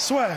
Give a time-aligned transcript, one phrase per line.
[0.00, 0.28] Soit.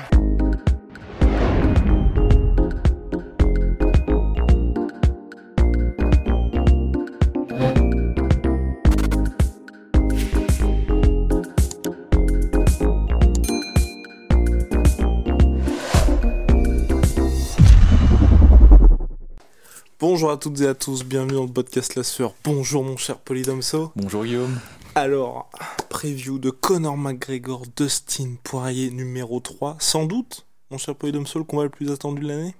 [19.97, 22.33] Bonjour à toutes et à tous, bienvenue dans le podcast La Sueur.
[22.43, 23.93] Bonjour mon cher Polydomso.
[23.95, 24.59] Bonjour Guillaume.
[24.95, 25.49] Alors,
[25.89, 31.63] preview de Conor McGregor, Dustin Poirier numéro 3, sans doute, mon cher Polydomso, le combat
[31.63, 32.55] le plus attendu de l'année?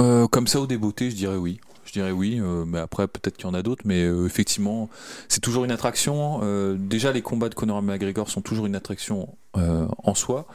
[0.00, 1.60] Euh, comme ça au débeauté, je dirais oui.
[1.84, 4.88] Je dirais oui, euh, mais après peut-être qu'il y en a d'autres, mais euh, effectivement,
[5.28, 6.40] c'est toujours une attraction.
[6.42, 10.46] Euh, déjà, les combats de Conor McGregor sont toujours une attraction en soi.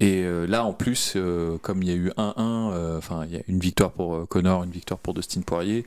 [0.00, 1.16] Et là, en plus,
[1.62, 4.64] comme il y a eu 1-1, euh, enfin, il y a une victoire pour Conor,
[4.64, 5.86] une victoire pour Dustin Poirier,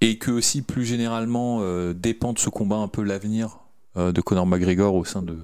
[0.00, 1.60] et que aussi plus généralement
[1.94, 3.58] dépend de ce combat un peu l'avenir
[3.96, 5.36] de Conor McGregor au sein de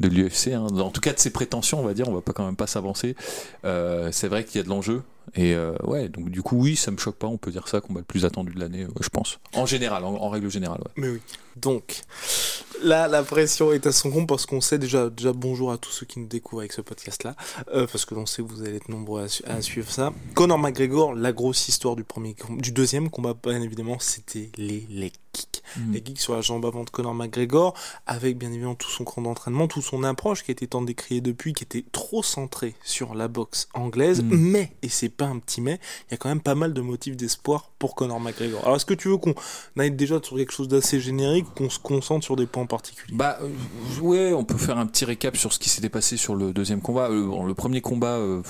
[0.00, 0.66] l'UFC, hein.
[0.66, 2.66] en tout cas de ses prétentions, on va dire, on va pas quand même pas
[2.66, 3.14] s'avancer.
[3.62, 6.90] C'est vrai qu'il y a de l'enjeu, et euh, ouais, donc du coup oui, ça
[6.90, 9.08] me choque pas, on peut dire ça combat le plus attendu de l'année, ouais, je
[9.08, 9.38] pense.
[9.54, 10.80] En général, en, en règle générale.
[10.80, 10.92] Ouais.
[10.96, 11.20] Mais oui.
[11.56, 12.00] Donc,
[12.82, 15.90] là, la pression est à son compte parce qu'on sait déjà, déjà bonjour à tous
[15.92, 17.36] ceux qui nous découvrent avec ce podcast-là,
[17.72, 20.12] euh, parce que l'on sait que vous allez être nombreux à, su- à suivre ça.
[20.34, 25.12] Conor McGregor, la grosse histoire du premier, du deuxième combat, bien évidemment, c'était les leg
[25.32, 25.62] kicks.
[25.76, 25.92] Mm.
[25.92, 27.74] Les kicks sur la jambe avant de Conor McGregor,
[28.06, 31.20] avec bien évidemment tout son camp d'entraînement, tout son approche qui a été tant décriée
[31.20, 34.34] depuis, qui était trop centrée sur la boxe anglaise, Mm.
[34.34, 36.80] mais, et c'est pas un petit mais, il y a quand même pas mal de
[36.80, 38.62] motifs d'espoir pour Conor McGregor.
[38.64, 39.34] Alors, est-ce que tu veux qu'on
[39.78, 43.16] aille déjà sur quelque chose d'assez générique ou qu'on se concentre sur des points particuliers?
[43.16, 46.34] Bah euh, ouais, on peut faire un petit récap sur ce qui s'était passé sur
[46.34, 47.10] le deuxième combat.
[47.10, 48.42] Euh, bon, le premier combat, euh,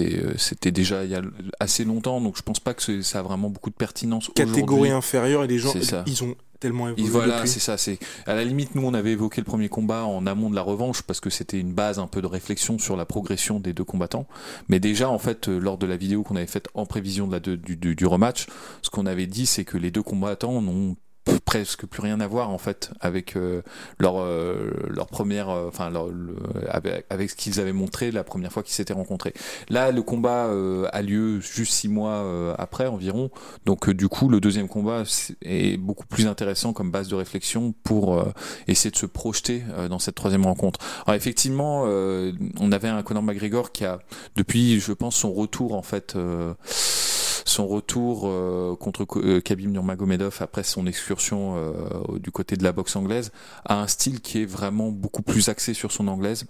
[0.00, 1.22] euh, c'était déjà il y a
[1.60, 4.30] assez longtemps, donc je pense pas que ça a vraiment beaucoup de pertinence.
[4.34, 5.72] Catégorie inférieure et les gens,
[6.06, 7.76] ils ont tellement évolué voilà, c'est ça.
[7.76, 10.62] C'est à la limite, nous, on avait évoqué le premier combat en amont de la
[10.62, 13.84] revanche parce que c'était une base un peu de réflexion sur la progression des deux
[13.84, 14.26] combattants.
[14.68, 17.32] Mais déjà, en fait, euh, lors de la vidéo qu'on avait faite en prévision de
[17.32, 18.46] la de- du, du, du rematch,
[18.82, 20.96] ce qu'on avait dit, c'est que les deux combattants n'ont
[21.44, 23.62] presque plus rien à voir en fait avec euh,
[23.98, 26.36] leur euh, leur première euh, enfin le-
[26.68, 29.34] avec, ce qu'ils avaient montré la première fois qu'ils s'étaient rencontrés.
[29.68, 33.30] Là le combat euh, a lieu juste six mois euh, après environ.
[33.66, 35.04] Donc euh, du coup le deuxième combat
[35.42, 38.32] est beaucoup plus intéressant comme base de réflexion pour euh,
[38.66, 40.80] essayer de se projeter euh, dans cette troisième rencontre.
[41.06, 44.00] Alors effectivement euh, on avait un Conor McGregor qui a
[44.36, 46.54] depuis je pense son retour en fait euh,
[47.52, 52.72] son retour euh, contre euh, Khabib Nurmagomedov après son excursion euh, du côté de la
[52.72, 53.30] boxe anglaise
[53.64, 56.46] a un style qui est vraiment beaucoup plus axé sur son anglaise.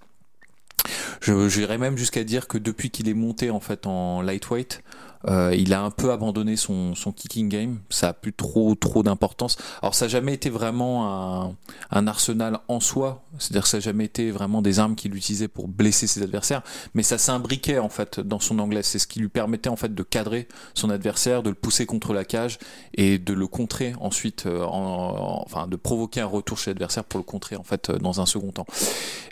[1.20, 4.82] Je j'irais même jusqu'à dire que depuis qu'il est monté en fait en lightweight,
[5.28, 7.78] euh, il a un peu abandonné son, son kicking game.
[7.90, 9.56] Ça a plus trop trop d'importance.
[9.82, 11.56] Alors ça n'a jamais été vraiment un,
[11.90, 13.24] un arsenal en soi.
[13.38, 16.62] C'est-à-dire que ça n'a jamais été vraiment des armes qu'il utilisait pour blesser ses adversaires.
[16.94, 18.86] Mais ça s'imbriquait en fait dans son anglaise.
[18.86, 22.12] C'est ce qui lui permettait en fait de cadrer son adversaire, de le pousser contre
[22.12, 22.58] la cage
[22.94, 27.04] et de le contrer ensuite, euh, en, en- enfin de provoquer un retour chez l'adversaire
[27.04, 28.66] pour le contrer en fait euh, dans un second temps.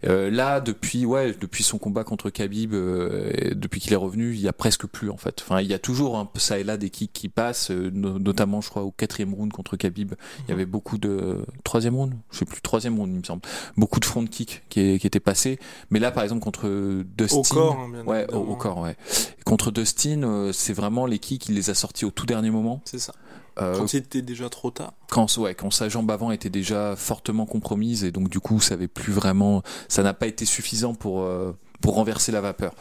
[0.04, 4.40] Euh, là, depuis ouais, depuis son combat contre Khabib, euh, depuis qu'il est revenu, il
[4.40, 5.42] y a presque plus en fait.
[5.42, 7.90] Enfin, il y a toujours un peu ça et là des kicks qui passent, euh,
[7.92, 10.14] no- notamment je crois au quatrième round contre Khabib,
[10.46, 13.42] il y avait beaucoup de troisième round, je sais plus troisième round il me semble,
[13.76, 15.58] beaucoup de front kick qui, qui étaient passés.
[15.90, 16.68] Mais là, par exemple contre
[17.16, 18.42] Dustin, Au corps, hein, bien ouais, au, évidemment.
[18.52, 18.96] au corps, ouais.
[19.44, 22.80] Contre Dustin, euh, c'est vraiment les kicks, il les a sortis au tout dernier moment.
[22.84, 23.12] C'est ça.
[23.60, 24.92] Euh, Quand c'était déjà trop tard.
[25.10, 28.74] quand ouais quand sa jambe avant était déjà fortement compromise et donc du coup ça
[28.74, 32.74] avait plus vraiment ça n'a pas été suffisant pour euh, pour renverser la vapeur.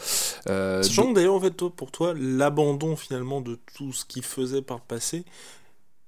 [0.48, 4.62] Euh, Sachant d'ailleurs, en fait, toi, pour toi, l'abandon finalement de tout ce qu'il faisait
[4.62, 5.24] par le passé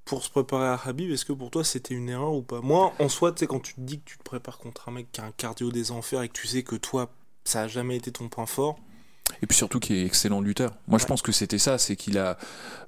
[0.05, 2.59] pour se préparer à Habib, est-ce que pour toi c'était une erreur ou pas?
[2.61, 4.91] Moi, en soi, tu sais, quand tu te dis que tu te prépares contre un
[4.91, 7.09] mec qui a un cardio des enfers et que tu sais que toi,
[7.45, 8.77] ça a jamais été ton point fort,
[9.41, 10.73] et puis surtout qu'il est excellent lutteur.
[10.87, 12.37] Moi, je pense que c'était ça, c'est qu'il a,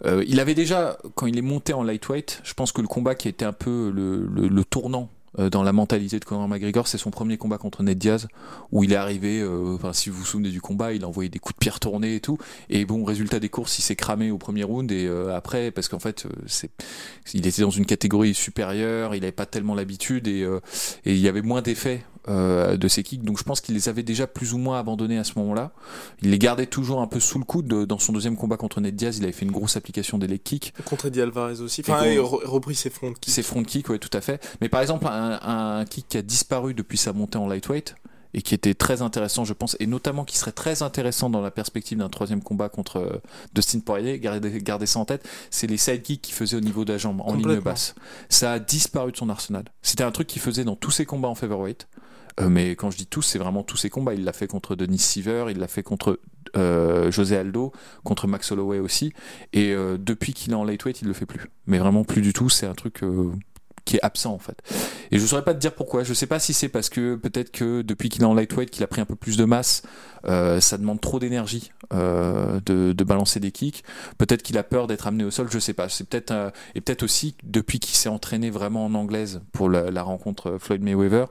[0.06, 3.16] euh, il avait déjà quand il est monté en lightweight, je pense que le combat
[3.16, 6.98] qui était un peu le, le, le tournant dans la mentalité de Conor McGregor, c'est
[6.98, 8.28] son premier combat contre Ned Diaz,
[8.72, 11.30] où il est arrivé, euh, enfin, si vous vous souvenez du combat, il a envoyé
[11.30, 12.38] des coups de pierre tournés et tout,
[12.70, 15.88] et bon, résultat des courses, il s'est cramé au premier round, et euh, après, parce
[15.88, 16.72] qu'en fait, euh, c'est,
[17.34, 20.60] il était dans une catégorie supérieure, il n'avait pas tellement l'habitude, et, euh,
[21.06, 23.90] et il y avait moins d'effets euh, de ses kicks, donc je pense qu'il les
[23.90, 25.72] avait déjà plus ou moins abandonnés à ce moment-là.
[26.22, 27.68] Il les gardait toujours un peu sous le coude.
[27.68, 30.42] Dans son deuxième combat contre Ned Diaz, il avait fait une grosse application des leg
[30.42, 30.74] kicks.
[30.86, 31.82] Contre Eddie Alvarez aussi.
[31.82, 33.34] Enfin, il a repris ses front kicks.
[33.34, 34.42] Ses front kicks, ouais, tout à fait.
[34.62, 37.96] Mais par exemple, un, un kick qui a disparu depuis sa montée en lightweight,
[38.34, 41.52] et qui était très intéressant, je pense, et notamment qui serait très intéressant dans la
[41.52, 43.22] perspective d'un troisième combat contre euh,
[43.54, 46.94] Dustin Poirier, gardez, gardez ça en tête, c'est les sidekicks qu'il faisait au niveau de
[46.94, 47.94] la jambe, en ligne basse.
[48.30, 49.66] Ça a disparu de son arsenal.
[49.84, 51.88] C'était un truc qu'il faisait dans tous ses combats en featherweight.
[52.40, 54.14] Euh, mais quand je dis tous, c'est vraiment tous ses combats.
[54.14, 56.20] Il l'a fait contre Denis Seaver, il l'a fait contre
[56.56, 57.72] euh, José Aldo,
[58.04, 59.14] contre Max Holloway aussi.
[59.54, 61.42] Et depuis qu'il est en lightweight, il le fait plus.
[61.68, 62.50] Mais vraiment plus du tout.
[62.50, 63.02] C'est un truc
[63.86, 64.58] qui est absent en fait.
[65.12, 66.04] Et je saurais pas te dire pourquoi.
[66.04, 68.84] Je sais pas si c'est parce que peut-être que depuis qu'il est en lightweight, qu'il
[68.84, 69.84] a pris un peu plus de masse,
[70.26, 73.84] euh, ça demande trop d'énergie euh, de, de, balancer des kicks.
[74.18, 75.48] Peut-être qu'il a peur d'être amené au sol.
[75.52, 75.90] Je sais pas.
[75.90, 79.92] C'est peut-être euh, et peut-être aussi depuis qu'il s'est entraîné vraiment en anglaise pour la,
[79.92, 81.28] la rencontre Floyd Mayweather.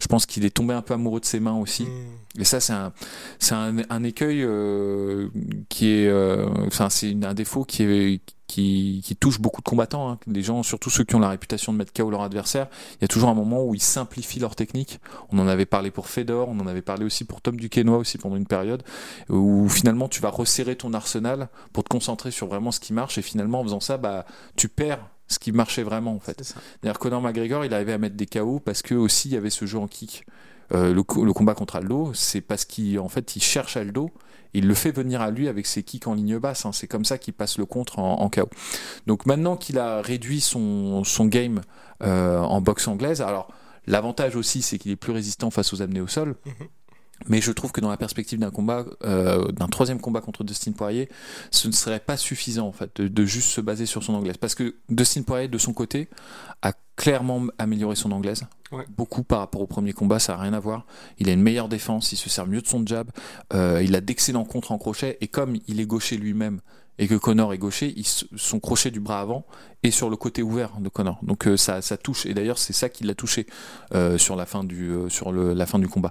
[0.00, 1.84] Je pense qu'il est tombé un peu amoureux de ses mains aussi.
[1.84, 2.40] Hmm.
[2.40, 2.92] Et ça, c'est un,
[3.38, 5.28] c'est un, un, écueil euh,
[5.68, 10.10] qui est, euh, enfin, c'est un défaut qui est qui, qui touche beaucoup de combattants.
[10.10, 10.18] Hein.
[10.26, 13.04] Les gens, surtout ceux qui ont la réputation de mettre KO leur adversaire, il y
[13.04, 15.00] a toujours un moment où ils simplifient leur technique.
[15.30, 18.18] On en avait parlé pour Fedor, on en avait parlé aussi pour Tom Duquesnoy aussi
[18.18, 18.82] pendant une période,
[19.28, 23.18] où finalement tu vas resserrer ton arsenal pour te concentrer sur vraiment ce qui marche,
[23.18, 24.26] et finalement en faisant ça, bah,
[24.56, 26.54] tu perds ce qui marchait vraiment en fait.
[26.82, 29.50] D'ailleurs, Conor McGregor, il arrivait à mettre des KO parce que aussi il y avait
[29.50, 30.24] ce jeu en kick.
[30.74, 34.10] Euh, le, combat contre Aldo, c'est parce qu'en fait il cherche Aldo
[34.56, 36.64] il le fait venir à lui avec ses kicks en ligne basse.
[36.64, 36.72] Hein.
[36.72, 38.48] C'est comme ça qu'il passe le contre en, en KO.
[39.06, 41.60] Donc maintenant qu'il a réduit son, son game
[42.02, 43.48] euh, en boxe anglaise, alors
[43.86, 46.36] l'avantage aussi c'est qu'il est plus résistant face aux amenés au sol.
[46.46, 46.68] Mhm.
[47.28, 50.72] Mais je trouve que dans la perspective d'un combat, euh, d'un troisième combat contre Dustin
[50.72, 51.08] Poirier,
[51.50, 54.36] ce ne serait pas suffisant en fait de, de, juste se baser sur son anglaise,
[54.36, 56.08] parce que Dustin Poirier de son côté
[56.62, 58.84] a clairement amélioré son anglaise, ouais.
[58.96, 60.86] beaucoup par rapport au premier combat, ça n'a rien à voir.
[61.18, 63.10] Il a une meilleure défense, il se sert mieux de son jab,
[63.54, 66.60] euh, il a d'excellents contre en crochet, et comme il est gaucher lui-même,
[66.98, 68.06] et que Connor est gaucher, ils,
[68.36, 69.44] son crochet du bras avant
[69.82, 71.18] est sur le côté ouvert de Connor.
[71.22, 72.26] Donc euh, ça, ça touche.
[72.26, 73.46] Et d'ailleurs, c'est ça qui l'a touché
[73.94, 76.10] euh, sur la fin du euh, sur le, la fin du combat.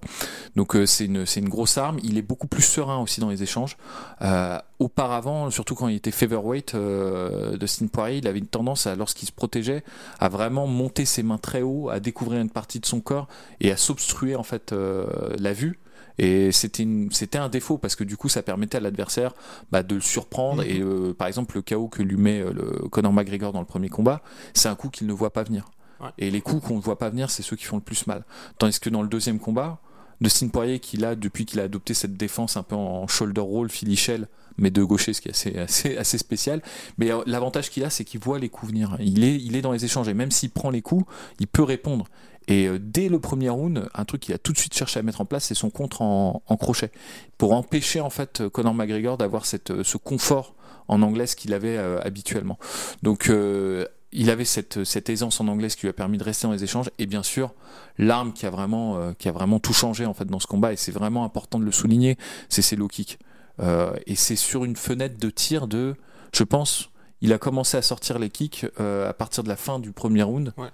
[0.55, 1.97] Donc euh, c'est une une grosse arme.
[2.03, 3.77] Il est beaucoup plus serein aussi dans les échanges.
[4.21, 8.95] Euh, auparavant, surtout quand il était featherweight de Stin Poirier, il avait une tendance à
[8.95, 9.83] lorsqu'il se protégeait
[10.19, 13.27] à vraiment monter ses mains très haut, à découvrir une partie de son corps
[13.61, 15.79] et à s'obstruer en fait la vue
[16.17, 19.33] et c'était un défaut parce que du coup ça permettait à l'adversaire
[19.71, 20.75] bah, de le surprendre mm -hmm.
[20.75, 23.65] et euh, par exemple le chaos que lui met euh, le Conor McGregor dans le
[23.65, 24.21] premier combat
[24.53, 25.63] c'est un coup qu'il ne voit pas venir
[26.01, 26.09] ouais.
[26.17, 28.23] et les coups qu'on ne voit pas venir c'est ceux qui font le plus mal
[28.59, 29.79] tandis que dans le deuxième combat
[30.21, 33.69] Dustin Poirier qui a depuis qu'il a adopté cette défense un peu en shoulder roll
[33.69, 34.27] filichel
[34.57, 36.61] mais de gaucher ce qui est assez assez, assez spécial.
[36.97, 38.97] Mais euh, l'avantage qu'il a c'est qu'il voit les coups venir.
[38.99, 41.05] Il est il est dans les échanges et même s'il prend les coups
[41.39, 42.05] il peut répondre.
[42.47, 45.03] Et euh, dès le premier round, un truc qu'il a tout de suite cherché à
[45.03, 46.91] mettre en place, c'est son contre en, en, crochet,
[47.39, 50.55] pour empêcher en fait Conor McGregor d'avoir cette euh, ce confort
[50.87, 52.57] en anglaise qu'il avait euh, habituellement.
[53.03, 53.85] Donc euh,
[54.15, 56.63] il avait cette, cette aisance en anglaise qui lui a permis de rester dans les
[56.63, 57.53] échanges et bien sûr
[57.97, 60.73] l'arme qui a vraiment euh, qui a vraiment tout changé en fait dans ce combat
[60.73, 62.17] et c'est vraiment important de le souligner,
[62.49, 63.19] c'est ses low kicks.
[63.59, 65.95] Euh, et c'est sur une fenêtre de tir de,
[66.33, 66.89] je pense,
[67.21, 70.53] il a commencé à sortir les kicks à partir de la fin du premier round.
[70.57, 70.69] Ouais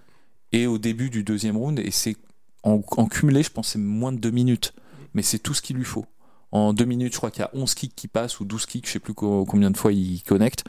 [0.52, 1.80] et au début du deuxième round.
[1.80, 2.16] Et c'est
[2.64, 4.74] en, en, cumulé, je pense, c'est moins de deux minutes.
[5.14, 6.06] Mais c'est tout ce qu'il lui faut.
[6.52, 8.88] En deux minutes, je crois qu'il y a 11 kicks qui passent ou 12 kicks,
[8.88, 10.64] je sais plus combien de fois il connecte.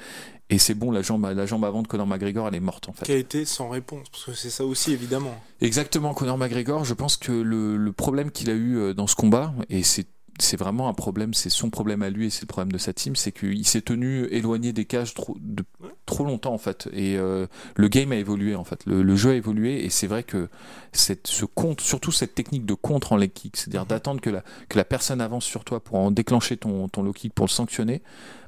[0.51, 2.93] Et c'est bon, la jambe, la jambe avant de Conor McGregor, elle est morte en
[2.93, 3.07] fait.
[3.07, 5.35] Qui a été sans réponse, parce que c'est ça aussi évidemment.
[5.61, 9.17] Exactement, Conor McGregor, je pense que le, le problème qu'il a eu euh, dans ce
[9.17, 10.07] combat, et c'est
[10.39, 12.93] c'est vraiment un problème, c'est son problème à lui et c'est le problème de sa
[12.93, 15.65] team, c'est qu'il s'est tenu éloigné des cages trop, de,
[16.15, 16.89] trop longtemps en fait.
[16.93, 20.07] Et euh, le game a évolué en fait, le, le jeu a évolué et c'est
[20.07, 20.49] vrai que
[20.93, 23.89] cette, ce compte, surtout cette technique de contre en leg kick, c'est-à-dire -hmm.
[23.89, 27.13] d'attendre que la, que la personne avance sur toi pour en déclencher ton, ton low
[27.13, 28.03] kick pour le sanctionner,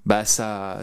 [0.06, 0.83] bah ça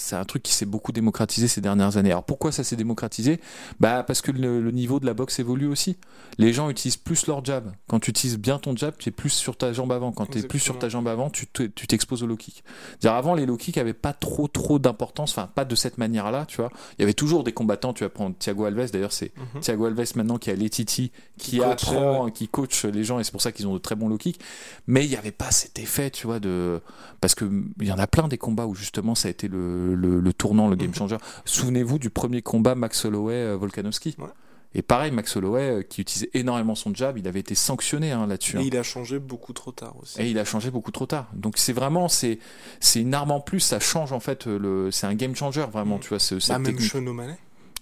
[0.00, 2.10] c'est un truc qui s'est beaucoup démocratisé ces dernières années.
[2.10, 3.40] Alors pourquoi ça s'est démocratisé?
[3.78, 5.96] Bah parce que le, le, niveau de la boxe évolue aussi.
[6.38, 7.72] Les gens utilisent plus leur jab.
[7.86, 10.12] Quand tu utilises bien ton jab, tu es plus sur ta jambe avant.
[10.12, 12.64] Quand tu es plus sur ta jambe avant, tu t'exposes au low kick.
[13.00, 16.46] Dire avant les low kicks avaient pas trop trop d'importance, enfin pas de cette manière-là,
[16.46, 16.70] tu vois.
[16.98, 19.60] Il y avait toujours des combattants, tu vas prendre Thiago Alves d'ailleurs, c'est mm -hmm.
[19.60, 23.24] Thiago Alves maintenant qui a Letiti qui, qui apprend, coach, qui coach les gens et
[23.24, 24.40] c'est pour ça qu'ils ont de très bons low kicks,
[24.86, 26.80] mais il n'y avait pas cet effet, tu vois de
[27.20, 27.44] parce que
[27.80, 30.32] il y en a plein des combats où justement ça a été le le, le
[30.32, 31.16] tournant, le game changer.
[31.44, 34.16] Souvenez-vous du premier combat Max Holloway-Volkanovski.
[34.18, 34.26] Ouais.
[34.72, 38.28] Et pareil, Max Holloway, euh, qui utilisait énormément son jab, il avait été sanctionné hein,
[38.28, 38.56] là-dessus.
[38.56, 38.64] Et hein.
[38.66, 40.20] il a changé beaucoup trop tard aussi.
[40.20, 41.26] Et il a changé beaucoup trop tard.
[41.34, 42.38] Donc c'est vraiment, c'est,
[42.78, 45.96] c'est une arme en plus, ça change en fait, le, c'est un game changer vraiment,
[45.96, 46.00] mmh.
[46.00, 46.20] tu vois.
[46.20, 46.76] Ce, bah, même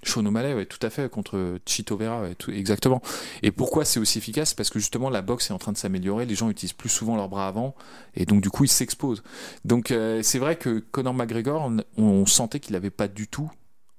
[0.02, 3.02] Sean O'Malley, ouais, tout à fait, contre Chito Vera, ouais, tout, exactement.
[3.42, 4.54] Et pourquoi c'est aussi efficace?
[4.54, 7.16] Parce que justement, la boxe est en train de s'améliorer, les gens utilisent plus souvent
[7.16, 7.74] leurs bras avant,
[8.14, 9.22] et donc du coup, ils s'exposent.
[9.64, 13.50] Donc euh, c'est vrai que Conor McGregor, on, on sentait qu'il n'avait pas du tout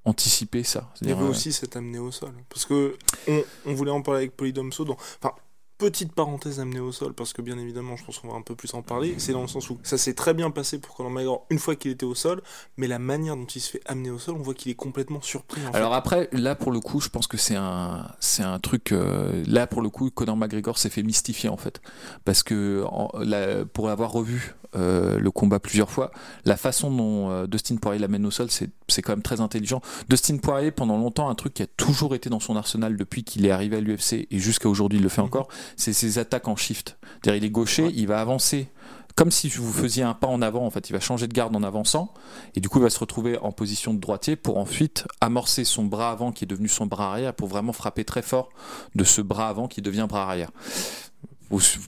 [0.05, 0.89] anticipé ça.
[1.01, 2.31] Il y avait C'est-à-dire, euh, aussi cet amené au sol.
[2.49, 4.85] Parce que on, on voulait en parler avec Polydomso.
[4.85, 4.97] Dans...
[5.21, 5.35] Enfin,
[5.79, 8.53] petite parenthèse amené au sol, parce que bien évidemment, je pense qu'on va un peu
[8.53, 9.15] plus en parler.
[9.17, 11.75] C'est dans le sens où ça s'est très bien passé pour Conor McGregor une fois
[11.75, 12.41] qu'il était au sol,
[12.77, 15.21] mais la manière dont il se fait amener au sol, on voit qu'il est complètement
[15.21, 15.61] surpris.
[15.67, 18.91] En Alors après, là pour le coup, je pense que c'est un, c'est un truc.
[18.91, 21.81] euh, là pour le coup, Conor McGregor s'est fait mystifier en fait,
[22.25, 26.11] parce que en- la- pour avoir revu euh, le combat plusieurs fois,
[26.45, 29.81] la façon dont euh, Dustin Poirier l'amène au sol, c'est, c'est quand même très intelligent.
[30.09, 33.47] Dustin Poirier, pendant longtemps, un truc qui a toujours été dans son arsenal depuis qu'il
[33.47, 36.55] est arrivé à l'UFC et jusqu'à aujourd'hui, il le fait encore, c'est ses attaques en
[36.55, 36.97] shift.
[37.21, 38.67] C'est-à-dire, il est gaucher, il va avancer.
[39.15, 41.53] Comme si vous faisiez un pas en avant, en fait, il va changer de garde
[41.55, 42.13] en avançant,
[42.55, 45.83] et du coup, il va se retrouver en position de droitier pour ensuite amorcer son
[45.83, 48.49] bras avant qui est devenu son bras arrière pour vraiment frapper très fort
[48.95, 50.51] de ce bras avant qui devient bras arrière.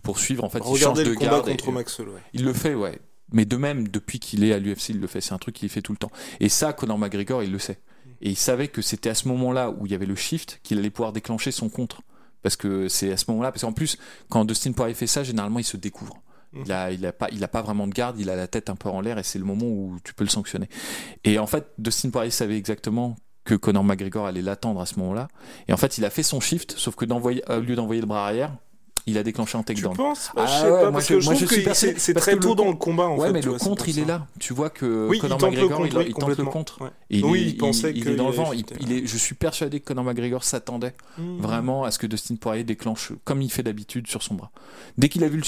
[0.04, 1.48] Pour, suivre, en fait, il change de le combat garde.
[1.48, 1.66] et- contre
[2.34, 3.00] il le fait, ouais.
[3.32, 5.22] Mais de même, depuis qu'il est à l'UFC, il le fait.
[5.22, 6.12] C'est un truc qu'il fait tout le temps.
[6.42, 7.80] Et ça, Conor McGregor, il le sait.
[8.22, 10.78] Et il savait que c'était à ce moment-là où il y avait le shift qu'il
[10.80, 12.02] allait pouvoir déclencher son contre.
[12.44, 13.52] Parce que c'est à ce moment-là.
[13.52, 13.98] Parce qu'en plus,
[14.30, 16.22] quand Dustin Poirier fait ça, généralement, il se découvre.
[16.54, 18.20] Il a, il a pas, il a pas vraiment de garde.
[18.20, 20.24] Il a la tête un peu en l'air et c'est le moment où tu peux
[20.24, 20.68] le sanctionner.
[21.24, 25.28] Et en fait, Dustin Poirier savait exactement que Conor McGregor allait l'attendre à ce moment-là.
[25.68, 28.08] Et en fait, il a fait son shift, sauf que d'envoyer, au lieu d'envoyer le
[28.08, 28.56] bras arrière,
[29.08, 29.96] il a déclenché un Tu takedown.
[29.96, 31.70] penses Ah Je sais ouais, pas, moi parce que je moi trouve je suis que
[31.70, 33.08] persuadé- c'est c'est très tôt le dans le combat.
[33.08, 34.28] En ouais, fait, mais tu le vois, contre, il est là.
[34.40, 36.80] Tu vois que Oui, Conor McGregor, il, il tente le contre.
[37.10, 38.52] Et il, Oui, est- il pensait il est dans le vent.
[38.54, 41.38] Il, est, je suis persuadé que Conor McGregor s'attendait Mmh.
[41.42, 44.52] vraiment à ce que Dustin Poirier déclenche comme il fait d'habitude sur son bras.
[44.98, 45.44] Dès qu'il a vu le.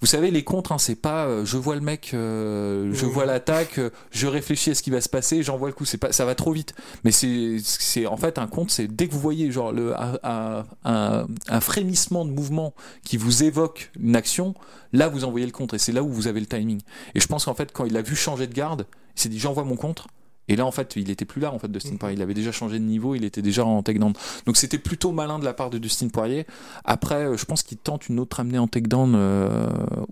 [0.00, 3.24] Vous savez, les contres, hein, c'est pas euh, je vois le mec, euh, je vois
[3.24, 5.86] l'attaque, euh, je réfléchis à ce qui va se passer, j'envoie le coup.
[5.86, 6.74] C'est pas, ça va trop vite.
[7.04, 10.64] Mais c'est, en fait un contre, c'est dès que vous voyez genre le, un, un-
[10.84, 12.74] un- un frémissement de mouvement
[13.04, 14.54] qui vous évoque une action,
[14.92, 16.80] là vous envoyez le contre et c'est là où vous avez le timing.
[17.14, 18.86] Et je pense qu'en fait, quand il a vu changer de garde,
[19.16, 20.08] il s'est dit j'envoie mon contre.
[20.48, 21.98] Et là, en fait, il était plus là, en fait, Dustin Mhm.
[21.98, 22.16] Poirier.
[22.16, 24.12] Il avait déjà changé de niveau, il était déjà en takedown.
[24.46, 26.46] Donc c'était plutôt malin de la part de Dustin Poirier.
[26.84, 29.68] Après, euh, je pense qu'il tente une autre amenée en takedown, euh,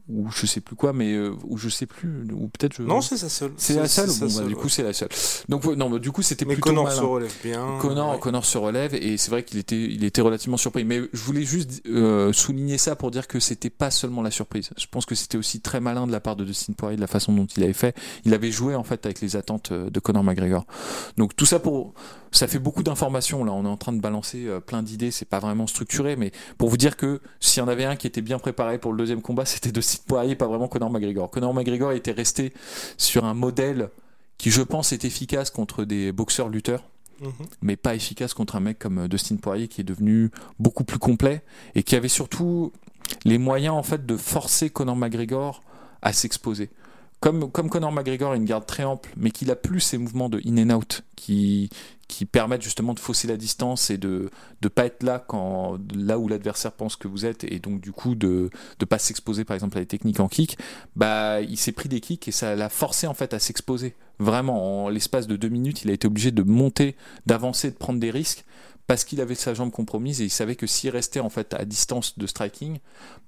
[0.09, 2.83] ou je sais plus quoi, mais euh, ou je sais plus, ou peut-être je.
[2.83, 3.53] Non, c'est sa seule.
[3.57, 4.09] c'est la seule.
[4.09, 4.61] Bon, bah, du ouais.
[4.61, 5.09] coup, c'est la seule.
[5.49, 6.97] Donc non, mais du coup, c'était Mais plutôt Connor malin.
[6.97, 7.79] se relève bien.
[7.81, 8.19] Connor, Ouais.
[8.19, 10.85] Connor se relève et c'est vrai qu'il était, il était relativement surpris.
[10.85, 14.71] Mais je voulais juste euh, souligner ça pour dire que c'était pas seulement la surprise.
[14.77, 17.07] Je pense que c'était aussi très malin de la part de Dustin Poirier de la
[17.07, 17.95] façon dont il avait fait.
[18.25, 20.67] Il avait joué en fait avec les attentes euh, de Conor McGregor.
[21.17, 21.95] Donc tout ça pour,
[22.33, 23.53] ça fait beaucoup d'informations là.
[23.53, 25.11] On est en train de balancer euh, plein d'idées.
[25.11, 28.07] C'est pas vraiment structuré, mais pour vous dire que s'il y en avait un qui
[28.07, 31.31] était bien préparé pour le deuxième combat, c'était Dustin Poirier, pas vraiment Conor McGregor.
[31.31, 32.53] Conor McGregor était resté
[32.97, 33.91] sur un modèle
[34.39, 36.83] qui, je pense, est efficace contre des boxeurs lutteurs
[37.21, 37.47] Mhm.
[37.63, 40.99] mais pas efficace contre un mec comme euh, Dustin Poirier qui est devenu beaucoup plus
[40.99, 41.43] complet
[41.75, 42.73] et qui avait surtout
[43.25, 45.63] les moyens en fait de forcer Conor McGregor
[46.03, 46.71] à s'exposer.
[47.25, 50.43] Comme, Conor McGregor a une garde très ample, mais qu'il a plus ces mouvements de
[50.47, 51.71] in and out qui,
[52.09, 54.31] qui permettent justement de fausser la distance et de
[54.63, 57.93] ne pas être là quand là où l'adversaire pense que vous êtes et donc du
[57.93, 60.59] coup de ne pas s'exposer par exemple à des techniques en kick,
[60.97, 63.95] bah il s'est pris des kicks et ça l'a forcé en fait à s'exposer.
[64.19, 66.95] Vraiment, en l'espace de deux minutes, il a été obligé de monter,
[67.27, 68.45] d'avancer, de prendre des risques
[68.87, 71.65] parce qu'il avait sa jambe compromise et il savait que s'il restait en fait à
[71.65, 72.79] distance de striking,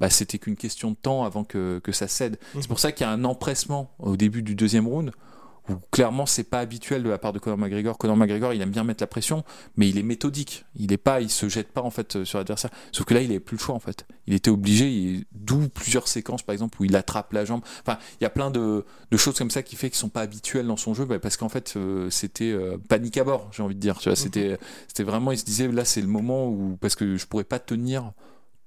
[0.01, 2.39] bah, c'était qu'une question de temps avant que, que ça cède.
[2.55, 5.13] C'est pour ça qu'il y a un empressement au début du deuxième round
[5.69, 7.99] où clairement c'est pas habituel de la part de Conor McGregor.
[7.99, 9.45] Conor McGregor, il aime bien mettre la pression,
[9.77, 10.65] mais il est méthodique.
[10.77, 12.71] Il est pas, il se jette pas en fait euh, sur l'adversaire.
[12.93, 14.07] Sauf que là, il avait plus le choix en fait.
[14.27, 17.63] Il était obligé, il- d'où plusieurs séquences par exemple où il attrape la jambe.
[17.87, 20.21] Enfin, il y a plein de, de choses comme ça qui fait qu'ils sont pas
[20.23, 23.63] habituels dans son jeu, bah, parce qu'en fait euh, c'était euh, panique à bord, j'ai
[23.63, 23.99] envie de dire.
[23.99, 24.59] Tu vois, c'était,
[24.89, 27.59] c'était vraiment, il se disait là c'est le moment où parce que je pourrais pas
[27.59, 28.13] tenir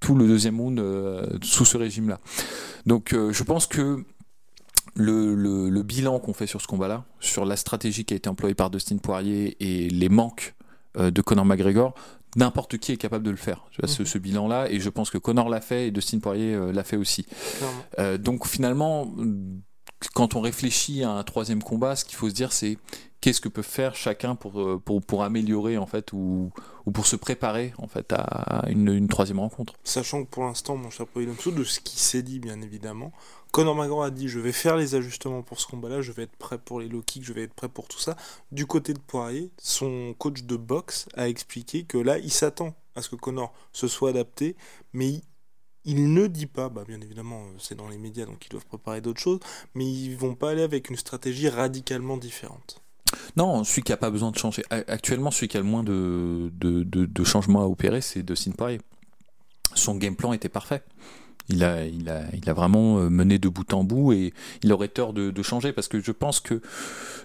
[0.00, 2.20] tout le deuxième round euh, sous ce régime-là.
[2.86, 4.04] Donc je pense que
[4.94, 8.28] le, le- le bilan qu'on fait sur ce combat-là, sur la stratégie qui a été
[8.28, 10.54] employée par Dustin Poirier et les manques
[10.96, 11.94] euh, de Conor McGregor,
[12.36, 15.10] n'importe qui est capable de le faire, tu vois, ce, ce bilan-là, et je pense
[15.10, 17.26] que Conor l'a fait et Dustin Poirier euh, l'a fait aussi.
[17.98, 19.12] Euh, donc finalement,
[20.14, 22.78] quand on réfléchit à un troisième combat, ce qu'il faut se dire, c'est
[23.20, 26.50] qu'est-ce que peut faire chacun pour, euh, pour, pour améliorer en fait ou,
[26.86, 29.74] ou pour se préparer en fait à une, une troisième rencontre.
[29.84, 33.12] Sachant que pour l'instant, mon cher Polydomso, de ce qui s'est dit, bien évidemment,
[33.52, 36.36] Conor McGregor a dit je vais faire les ajustements pour ce combat-là, je vais être
[36.36, 38.16] prêt pour les low kicks, je vais être prêt pour tout ça.
[38.52, 43.02] Du côté de Poirier, son coach de boxe a expliqué que là, il s'attend à
[43.02, 44.56] ce que Conor se soit adapté,
[44.92, 45.20] mais
[45.84, 48.66] il, ne dit pas, bah bien évidemment, euh, c'est dans les médias donc ils doivent
[48.66, 49.40] préparer d'autres choses,
[49.74, 52.80] mais ils vont pas aller avec une stratégie radicalement différente.
[53.36, 54.62] Non, celui qui a pas besoin de changer.
[54.70, 58.80] Actuellement, celui qui a le moins de, de, de, changements à opérer, c'est Dustin Poirier.
[59.74, 60.82] Son game plan était parfait.
[61.50, 64.72] Il a, il, a, il a vraiment euh, mené de bout en bout et il
[64.72, 66.60] aurait tort de, de changer parce que je pense que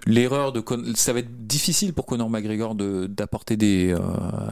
[0.06, 0.64] l'erreur de
[0.96, 4.00] ça va être difficile pour Conor McGregor d'apporter des, euh,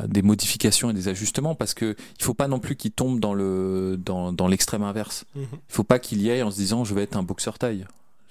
[0.08, 3.34] des modifications et des ajustements parce que il faut pas non plus qu'il tombe dans
[3.34, 5.26] le dans, dans l'extrême inverse.
[5.36, 5.42] Mm-hmm.
[5.54, 7.86] Il faut pas qu'il y aille en se disant je vais être un boxeur taille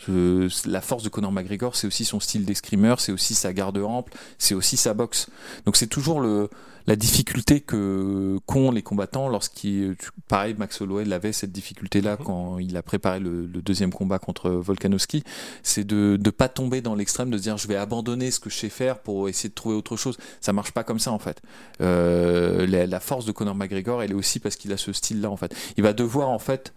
[0.08, 4.12] la force de Conor McGregor, c'est aussi son style d'escrimeur, c'est aussi sa garde ample,
[4.38, 5.28] c'est aussi sa boxe.
[5.64, 6.48] Donc c'est toujours le,
[6.86, 9.96] la difficulté que qu'ont les combattants lorsqu'ils,
[10.28, 12.24] pareil, Max Holloway l'avait cette difficulté-là mhm.
[12.24, 15.22] quand il a préparé le, deuxième combat contre Volkanovski,
[15.62, 18.50] c'est de ne pas tomber dans l'extrême de se dire je vais abandonner ce que
[18.50, 20.16] je sais faire pour essayer de trouver autre chose.
[20.40, 21.40] Ça marche pas comme ça en fait.
[21.80, 25.30] Euh, la, la, force de Conor McGregor, elle est aussi parce qu'il a ce style-là
[25.30, 25.54] en fait.
[25.76, 26.72] Il va devoir en fait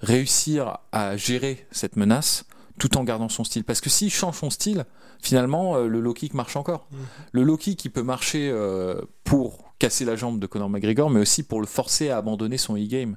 [0.00, 2.44] réussir à gérer cette menace
[2.78, 3.64] tout en gardant son style.
[3.64, 4.84] Parce que s'il change son style,
[5.22, 6.86] finalement, euh, le low kick marche encore.
[6.90, 6.98] Mhm.
[7.32, 11.20] Le low kick, il peut marcher euh, pour casser la jambe de Conor McGregor, mais
[11.20, 13.16] aussi pour le forcer à abandonner son e-game.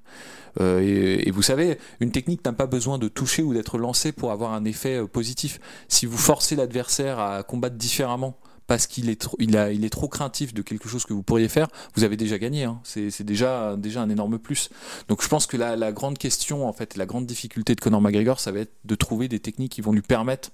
[0.59, 0.79] Euh,
[1.25, 4.53] et, vous savez, une technique n'a pas besoin de toucher ou d'être lancée pour avoir
[4.53, 5.59] un effet positif.
[5.87, 8.37] Si vous forcez l'adversaire à combattre différemment,
[8.69, 11.67] parce qu'il est trop, il est trop craintif de quelque chose que vous pourriez faire,
[11.95, 12.65] vous avez déjà gagné.
[12.65, 12.79] Hein.
[12.83, 14.69] C'est déjà, un énorme plus.
[15.07, 18.39] Donc je pense que la, grande question, en fait, la grande difficulté de Conor McGregor,
[18.39, 20.51] ça va être de trouver des techniques qui vont lui permettre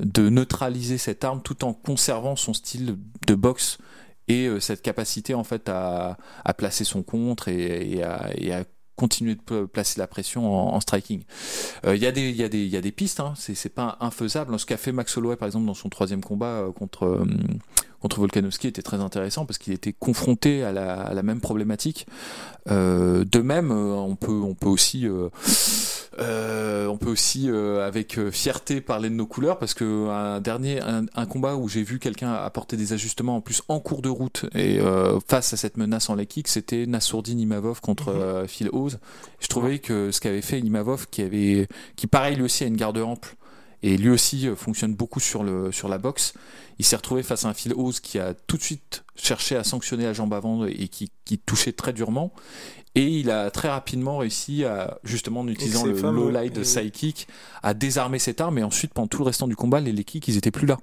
[0.00, 3.78] de neutraliser cette arme tout en conservant son style de boxe
[4.26, 6.16] et euh, cette capacité en fait à,
[6.58, 8.64] placer son contre et à
[8.96, 11.22] continuer de placer la pression en, striking.
[11.86, 13.34] Euh, il y, a des, y, a des, y a des pistes, hein.
[13.36, 14.58] c'est pas infaisable.
[14.58, 17.24] Ce qu'a fait Max Holloway par exemple dans son troisième combat euh, contre, euh,
[18.00, 22.06] contre Volkanovski était très intéressant parce qu'il était confronté à la, à la même problématique.
[22.66, 25.06] de même, on peut, on peut aussi
[26.20, 30.40] euh, on peut aussi, euh, avec euh, fierté, parler de nos couleurs parce que un
[30.40, 34.08] dernier, un, combat où j'ai vu quelqu'un apporter des ajustements en plus en cours de
[34.08, 34.78] route et
[35.26, 38.48] face à cette menace en leg kick, c'était Nassourdine Imavov contre mhm.
[38.48, 38.68] Phil
[39.40, 42.76] Je trouvais que ce qu'avait fait Imavov, qui avait, qui pareil lui aussi a une
[42.76, 43.36] garde ample
[43.82, 46.32] et lui aussi fonctionne beaucoup sur le sur la boxe.
[46.78, 49.64] Il s'est retrouvé face à un Phil Oz qui a tout de suite cherché à
[49.64, 52.32] sanctionner la jambe avant et qui, qui touchait très durement.
[52.96, 57.26] Et il a très rapidement réussi à, justement en utilisant le low light de psychic,
[57.62, 58.58] à désarmer cette arme.
[58.58, 60.78] Et ensuite, pendant tout le restant du combat, les, les kicks, ils étaient plus là.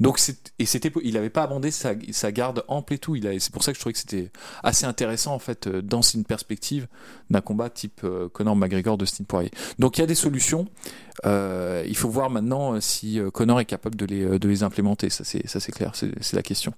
[0.00, 0.20] Donc
[0.58, 1.94] et c'était, il n'avait pas abandonné sa,
[2.32, 3.16] garde ample et tout.
[3.16, 4.30] Il c'est pour ça que je trouvais que c'était
[4.62, 6.88] assez intéressant en fait euh, dans une perspective
[7.30, 9.50] d'un combat type euh, Conor McGregor de Steve Poirier.
[9.78, 10.66] Donc il y a des solutions.
[11.24, 15.10] Euh, il faut voir maintenant si Conor est capable de les, de les implémenter.
[15.10, 15.92] Ça c'est, ça c'est clair.
[15.94, 16.74] C'est, la question.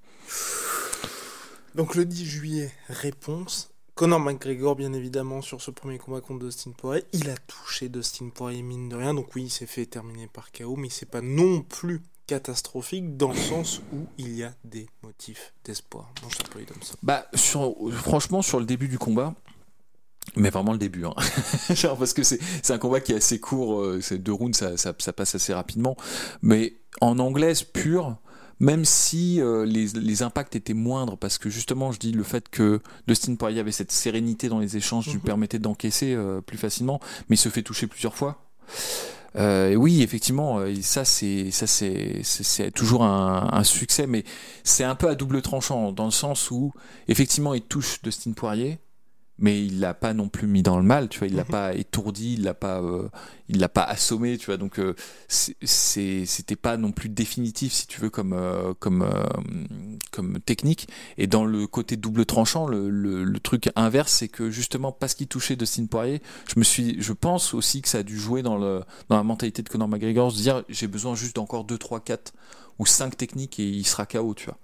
[1.74, 3.70] Donc le 10 juillet, réponse.
[3.94, 8.28] Conor McGregor, bien évidemment, sur ce premier combat contre Dustin Poirier, il a touché Dustin
[8.28, 9.14] Poirier, mine de rien.
[9.14, 13.30] Donc oui, il s'est fait terminer par KO, mais c'est pas non plus catastrophique dans
[13.30, 16.12] le sens où il y a des motifs d'espoir.
[17.02, 19.34] Bah, sur, franchement, sur le début du combat,
[20.34, 21.14] mais vraiment le début, hein.
[21.74, 24.76] Genre parce que c'est un combat qui est assez court, euh, c'est deux rounds, ça,
[24.76, 25.96] ça, ça, passe assez rapidement.
[26.42, 28.16] Mais en anglaise pure,
[28.58, 32.48] même si euh, les, les, impacts étaient moindres, parce que justement, je dis le fait
[32.48, 35.20] que Dustin Poirier avait cette sérénité dans les échanges lui mhm.
[35.20, 38.42] permettait d'encaisser euh, plus facilement, mais il se fait toucher plusieurs fois.
[39.36, 44.24] Euh, oui, effectivement, euh, ça c'est ça c'est c'est toujours un, un, succès, mais
[44.64, 46.72] c'est un peu à double tranchant dans le sens où
[47.08, 48.78] effectivement il touche Dustin Poirier,
[49.38, 51.50] mais il l'a pas non plus mis dans le mal, tu vois, il l'a mhm.
[51.50, 53.08] pas étourdi, il l'a pas, euh,
[53.48, 54.94] il l'a pas assommé, tu vois, donc euh,
[55.28, 59.26] c'était pas non plus définitif si tu veux comme euh, comme euh,
[60.10, 60.88] comme technique.
[61.18, 65.14] Et dans le côté double tranchant, le, le, le truc inverse, c'est que justement parce
[65.14, 68.42] qu'il touchait Dustin Poirier, je me suis, je pense aussi que ça a dû jouer
[68.42, 71.76] dans le dans la mentalité de Conor McGregor, se dire j'ai besoin juste d'encore 2,
[71.76, 72.32] 3, 4
[72.78, 74.58] ou 5 techniques et il sera KO, tu vois.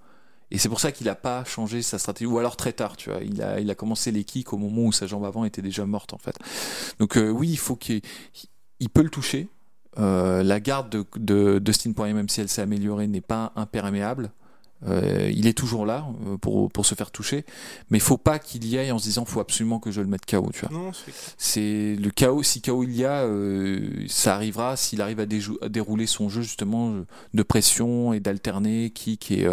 [0.53, 3.09] Et c'est pour ça qu'il n'a pas changé sa stratégie, ou alors très tard, tu
[3.09, 3.21] vois.
[3.23, 6.19] Il a, commencé les kicks au moment où sa jambe avant était déjà morte, en
[6.19, 6.37] fait.
[6.99, 8.01] Donc euh, oui, il faut qu'il
[8.79, 9.49] il peut le toucher.
[9.97, 14.31] Euh, la garde de, de Dustin même si elle s'est améliorée, n'est pas imperméable.
[14.87, 17.45] Euh, il est toujours là euh, pour, pour se faire toucher,
[17.89, 20.07] mais il faut pas qu'il y aille en se disant faut absolument que je le
[20.07, 20.49] mette KO.
[20.53, 20.91] Tu vois.
[21.37, 22.43] c'est le KO.
[22.43, 25.25] Si KO il y a, euh, ça arrivera s'il arrive à,
[25.69, 26.93] dérouler son jeu justement
[27.33, 29.47] de pression et d'alterner kick et,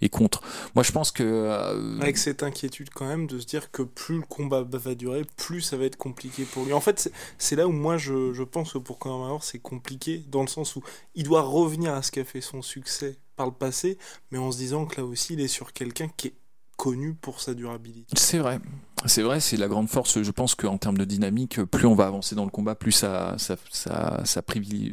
[0.00, 0.42] et contre.
[0.74, 4.22] Moi je pense que avec cette inquiétude quand même de se dire que plus le
[4.22, 6.72] combat va durer, plus ça va être compliqué pour lui.
[6.72, 10.24] En fait c'est là où moi je, je pense que pour Conor McGregor c'est compliqué
[10.28, 10.82] dans le sens où
[11.14, 13.98] il doit revenir à ce qu'a fait son succès par le passé,
[14.30, 16.34] mais en se disant que là aussi il est sur quelqu'un qui est
[16.76, 18.14] connu pour sa durabilité.
[18.16, 18.58] C'est vrai.
[19.06, 20.22] C'est vrai, c'est la grande force.
[20.22, 23.34] Je pense qu'en termes de dynamique, plus on va avancer dans le combat, plus ça,
[23.38, 24.42] ça, ça, ça,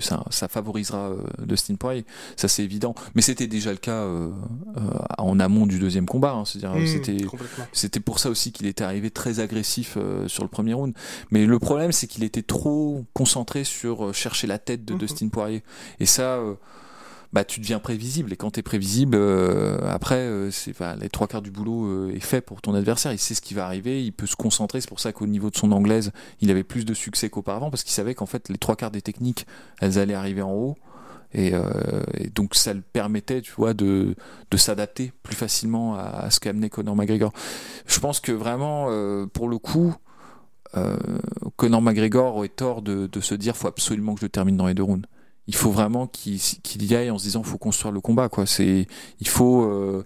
[0.01, 2.05] ça, ça favorisera euh, Dustin Poirier.
[2.35, 2.93] Ça, c'est évident.
[3.15, 4.29] Mais c'était déjà le cas euh,
[4.77, 4.81] euh,
[5.17, 6.33] en amont du deuxième combat.
[6.33, 6.45] Hein.
[6.45, 7.27] C'est-à-dire, Mmh,
[7.73, 10.93] c'était, pour ça aussi qu'il était arrivé très agressif sur le premier round.
[11.31, 14.99] Mais le problème, c'est qu'il était trop concentré sur chercher la tête de Mhm.
[14.99, 15.63] Dustin Poirier.
[15.99, 16.39] Et ça,
[17.33, 18.33] bah, tu deviens prévisible.
[18.33, 21.85] Et quand tu es prévisible, euh, après, euh, c'est, enfin, les trois quarts du boulot
[21.85, 23.13] euh, est fait pour ton adversaire.
[23.13, 24.81] Il sait ce qui va arriver, il peut se concentrer.
[24.81, 27.83] C'est pour ça qu'au niveau de son anglaise, il avait plus de succès qu'auparavant, parce
[27.83, 29.45] qu'il savait qu'en fait, les trois quarts des techniques,
[29.79, 30.75] elles allaient arriver en haut.
[31.33, 34.15] Et, euh, et donc ça le permettait, tu vois, de,
[34.49, 37.31] de s'adapter plus facilement à, à ce qu'amenait Conor McGregor.
[37.87, 39.95] Je pense que vraiment, euh, pour le coup,
[40.75, 40.97] euh,
[41.55, 44.73] Conor McGregor aurait tort de, de se dire faut absolument que je termine dans les
[44.73, 45.07] deux rounds.
[45.47, 46.39] Il faut vraiment qu'il
[46.83, 48.45] y aille en se disant faut construire le combat quoi.
[48.45, 48.87] C'est
[49.19, 50.05] il faut euh,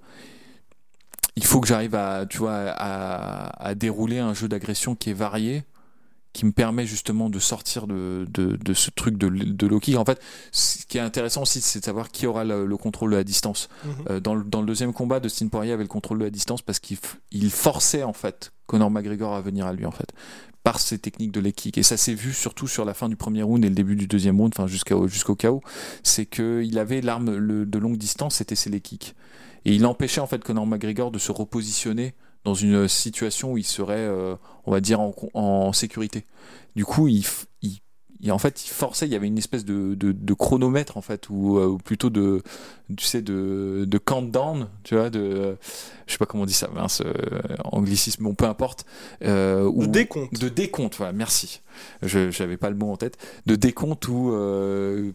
[1.35, 5.63] il faut que j'arrive à tu vois à dérouler un jeu d'agression qui est varié
[6.35, 9.95] qui me permet justement de sortir de, de, de ce truc de, de low kick.
[9.95, 10.21] En fait,
[10.51, 13.23] ce qui est intéressant aussi, c'est de savoir qui aura le, le contrôle de la
[13.23, 13.69] distance.
[13.85, 13.91] Mhm.
[14.09, 16.61] Euh, dans, le, dans le deuxième combat, Dustin Poirier avait le contrôle de la distance
[16.61, 16.97] parce qu'il
[17.31, 20.11] il forçait en fait Conor McGregor à venir à lui en fait
[20.63, 23.15] par ses techniques de leg kick et ça s'est vu surtout sur la fin du
[23.15, 25.61] premier round et le début du deuxième round enfin jusqu'à jusqu'au chaos
[26.01, 29.13] c'est que il avait l'arme de longue distance c'était ses leg kicks
[29.65, 32.15] et il empêchait en fait Conor McGregor de se repositionner
[32.45, 36.25] dans une situation où il serait euh, on va dire en, en sécurité
[36.75, 37.25] du coup il,
[37.61, 37.81] il
[38.31, 41.29] en fait, il forçait, il y avait une espèce de, de, de chronomètre, en fait,
[41.29, 42.41] ou, euh, ou plutôt de,
[42.97, 45.55] tu sais, de, de countdown, tu vois, de, euh,
[46.07, 47.13] je sais pas comment on dit ça, mince, euh,
[47.65, 48.85] anglicisme, bon, peu importe.
[49.23, 50.39] Euh, De ou- décompte.
[50.39, 51.61] De décompte, voilà, merci.
[52.01, 53.17] Je j'avais pas le mot en tête.
[53.45, 54.31] De décompte où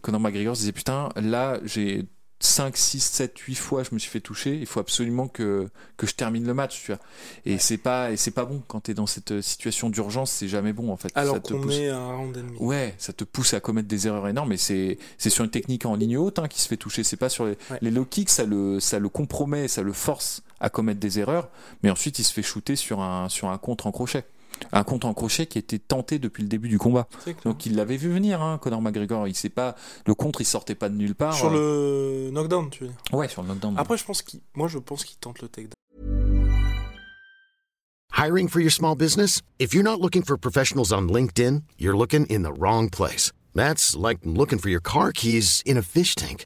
[0.01, 2.05] Conor McGregor se disait, putain, là, j'ai
[2.43, 6.07] 5, 6, 7, 8 fois, je me suis fait toucher, il faut absolument que, que
[6.07, 6.99] je termine le match, tu vois.
[7.45, 10.73] Et c'est pas, et c'est pas bon quand t'es dans cette situation d'urgence, c'est jamais
[10.73, 11.09] bon, en fait.
[11.13, 12.57] Ça Alors te qu'on pousse- est un round ennemi.
[12.59, 15.85] Ouais, ça te pousse à commettre des erreurs énormes, et c'est c'est sur une technique
[15.85, 17.03] en ligne haute hein, qui se fait toucher.
[17.03, 17.77] C'est pas sur les, Ouais.
[17.81, 21.49] les low kicks, ça le ça le compromet, ça le force à commettre des erreurs,
[21.83, 24.23] mais ensuite il se fait shooter sur un sur un contre en crochet,
[24.71, 27.07] un contre en crochet qui était tenté depuis le début du combat.
[27.43, 29.27] Donc il l'avait vu venir, hein, Conor McGregor.
[29.27, 31.33] Il sait pas le contre, il sortait pas de nulle part.
[31.33, 32.97] Sur Euh, le knockdown, tu veux dire.
[33.13, 33.75] ouais sur le knockdown.
[33.77, 35.73] Après, je pense qu'il, moi, je pense qu'il tente le takedown.
[38.17, 39.41] Hiring for your small business?
[39.57, 43.31] If you're not looking for professionals on LinkedIn, you're looking in the wrong place.
[43.55, 46.45] That's like looking for your car keys in a fish tank.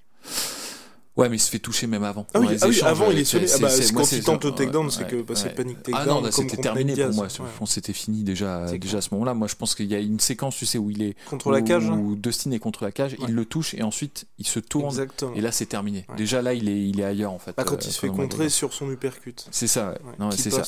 [1.17, 2.25] Ouais, mais il se fait toucher même avant.
[2.33, 3.43] Ah oui, ah oui, avant, il est sonné.
[3.45, 5.53] Ah c'est- bah, c'est- quand il tente le takedown, ouais, c'est que, bah, c'est ouais.
[5.55, 7.27] panic Ah takedown, non, là, comme c'était terminé pour moi.
[7.27, 9.33] Je pense que c'était fini déjà, déjà à ce moment-là.
[9.33, 11.61] Moi, je pense qu'il y a une séquence, tu sais, où il est Contre la
[11.61, 11.97] cage, hein.
[11.97, 13.25] où Dustin est contre la cage, Ouais.
[13.27, 15.33] il le touche et ensuite il se tourne Exactement.
[15.35, 16.05] et là c'est terminé.
[16.07, 16.15] Ouais.
[16.15, 17.53] Déjà là, il est, il est ailleurs en fait.
[17.57, 19.45] Ah, quand euh, il se fait contrer sur son uppercut.
[19.51, 19.89] C'est ça.
[19.89, 19.97] ouais.
[20.17, 20.63] Non, c'est ça.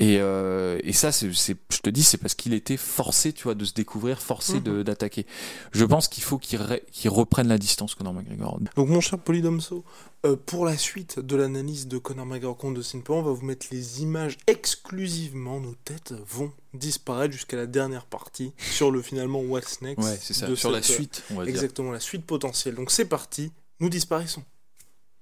[0.00, 3.32] Euh, Et, euh, et ça, c'est, c'est- je te dis, c'est parce qu'il était forcé,
[3.32, 4.82] tu vois, de se découvrir, forcé de- Mhm.
[4.84, 5.26] d'attaquer.
[5.72, 8.58] Je pense qu'il faut qu'il, re- qu'il reprenne la distance, Conor McGregor.
[8.76, 9.84] Donc mon cher Polydomso,
[10.26, 13.44] euh, pour la suite de l'analyse de Conor McGregor contre Dustin Poirier, on va vous
[13.44, 15.60] mettre les images exclusivement.
[15.60, 20.04] Nos têtes vont disparaître jusqu'à la dernière partie sur le finalement What's Next.
[20.04, 20.46] Ouais, c'est ça.
[20.46, 21.50] de Sur la cette- suite, on va dire.
[21.54, 22.74] Exactement, la suite potentielle.
[22.74, 24.42] Donc c'est parti, nous disparaissons.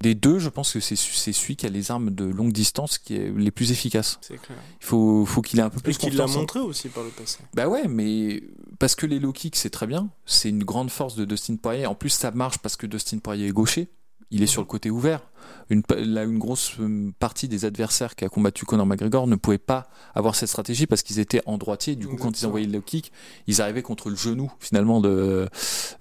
[0.02, 2.98] Des deux, je pense que c'est, c'est celui qui a les armes de longue distance
[2.98, 4.18] qui est les plus efficaces.
[4.20, 4.58] C'est clair.
[4.80, 7.10] Il faut, faut qu'il ait un peu Et plus qu'il l'a montré aussi par le
[7.10, 7.38] passé.
[7.54, 8.42] Bah ouais, mais
[8.78, 11.86] parce que les low kicks c'est très bien, c'est une grande force de Dustin Poirier.
[11.86, 13.88] En plus, ça marche parce que Dustin Poirier est gaucher,
[14.30, 15.20] il est sur le côté ouvert.
[15.70, 19.58] Une, là, une grosse euh, partie des adversaires qui a combattu Conor McGregor ne pouvaient
[19.58, 21.94] pas avoir cette stratégie parce qu'ils étaient en droitier.
[21.94, 23.12] Du coup, quand ils envoyaient le low kick,
[23.46, 25.48] ils arrivaient contre le genou finalement de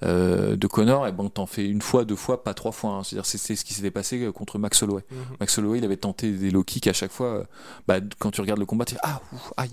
[0.04, 1.08] euh, de Conor.
[1.08, 2.92] Et bon, t'en fais une fois, deux fois, pas trois fois.
[2.92, 3.04] hein.
[3.04, 5.04] C'est-à-dire, c'est ce qui s'était passé euh, contre Max Holloway.
[5.12, 5.18] Mhm.
[5.40, 7.46] Max Holloway, il avait tenté des low kicks à chaque fois.
[7.88, 9.70] Bah, quand tu regardes le combat, tu dis ah, ouf, aïe,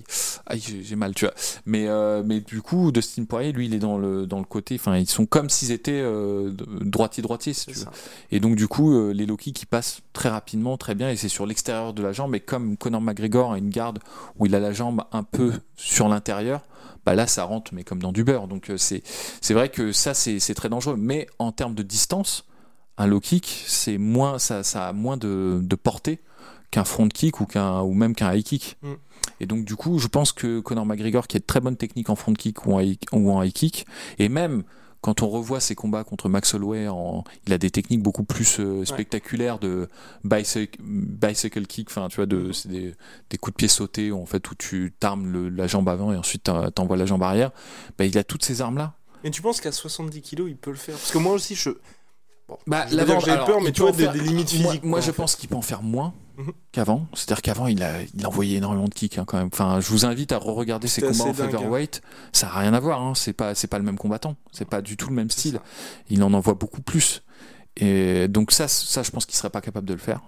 [0.46, 1.34] aïe, j'ai mal, tu vois.
[1.64, 4.74] Mais, euh, mais du coup, Dustin Poirier, lui, il est dans le, dans le côté.
[4.74, 7.84] Enfin, ils sont comme s'ils étaient euh, droitier-droitier, si C'est tu veux.
[7.84, 7.92] ça.
[8.30, 11.16] Et donc, du coup, euh, les low kicks, ils passent très rapidement, très bien, et
[11.16, 12.34] c'est sur l'extérieur de la jambe.
[12.34, 14.00] Et comme Conor McGregor a une garde
[14.36, 16.62] où il a la jambe un peu sur l'intérieur,
[17.06, 18.48] bah là, ça rentre, mais comme dans du beurre.
[18.48, 19.04] Donc, euh, c'est
[19.40, 20.96] c'est vrai que ça, c'est c'est très dangereux.
[20.98, 22.44] Mais en termes de distance,
[22.98, 26.18] un low kick, c'est moins, ça, ça a moins de, de portée
[26.72, 28.76] qu'un front kick ou qu'un ou même qu'un high kick.
[28.82, 28.92] Mm.
[29.38, 32.10] Et donc du coup, je pense que Conor McGregor, qui a de très bonne technique
[32.10, 33.86] en front kick ou en ou en high kick,
[34.18, 34.64] et même
[35.02, 38.60] quand on revoit ses combats contre Max Holloway, en, il a des techniques beaucoup plus
[38.60, 39.88] euh, spectaculaires de
[40.24, 42.94] bicycle, bicycle kick, enfin tu vois, de, c'est des,
[43.28, 46.48] des, coups de pied sautés en fait où tu t'armes la jambe avant et ensuite
[46.74, 47.50] t'envoies la jambe arrière.
[47.98, 48.94] Bah, il a toutes ces armes là.
[49.24, 50.94] Mais tu penses qu'à 70 kilos il peut le faire?
[50.94, 51.70] Parce que moi aussi je
[52.66, 54.84] bah, j'ai peur, mais tu vois, des, limites physiques.
[54.84, 56.52] Moi, je pense qu'il peut en faire moins mhm.
[56.72, 57.06] qu'avant.
[57.14, 59.50] C'est-à-dire qu'avant, il a, il envoyé énormément de kicks hein, quand même.
[59.52, 62.02] Enfin, je vous invite à re-regarder ses combats en featherweight.
[62.02, 62.28] Hein.
[62.32, 63.02] Ça n'a rien à voir.
[63.02, 63.12] Hein.
[63.14, 64.36] C'est pas, c'est pas le même combattant.
[64.52, 65.60] C'est pas du tout le même style.
[66.08, 67.22] Il en envoie beaucoup plus.
[67.76, 70.20] Et donc ça, ça, je pense qu'il serait pas capable de le faire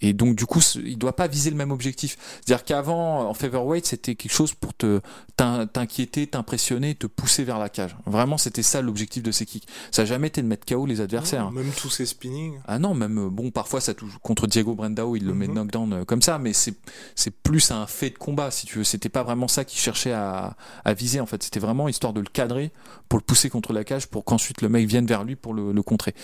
[0.00, 2.16] et donc du coup il doit pas viser le même objectif.
[2.40, 5.00] C'est à dire qu'avant en featherweight c'était quelque chose pour te
[5.36, 7.96] t'inquiéter t'impressionner te pousser vers la cage.
[8.06, 11.00] Vraiment c'était ça l'objectif de ces kicks ça n'a jamais été de mettre KO les
[11.00, 11.50] adversaires.
[11.50, 12.58] Même tous ces spinnings.
[12.66, 15.54] Ah non même euh, bon parfois ça touche contre Diego Brandao il le met mhm.
[15.54, 16.74] knockdown euh, comme ça mais c'est
[17.14, 18.84] c'est plus un fait de combat si tu veux.
[18.84, 21.42] C'était pas vraiment ça qu'il cherchait à, à viser en fait.
[21.42, 22.70] C'était vraiment histoire de le cadrer
[23.08, 25.72] pour le pousser contre la cage pour qu'ensuite le mec vienne vers lui pour le,
[25.72, 26.14] le contrer.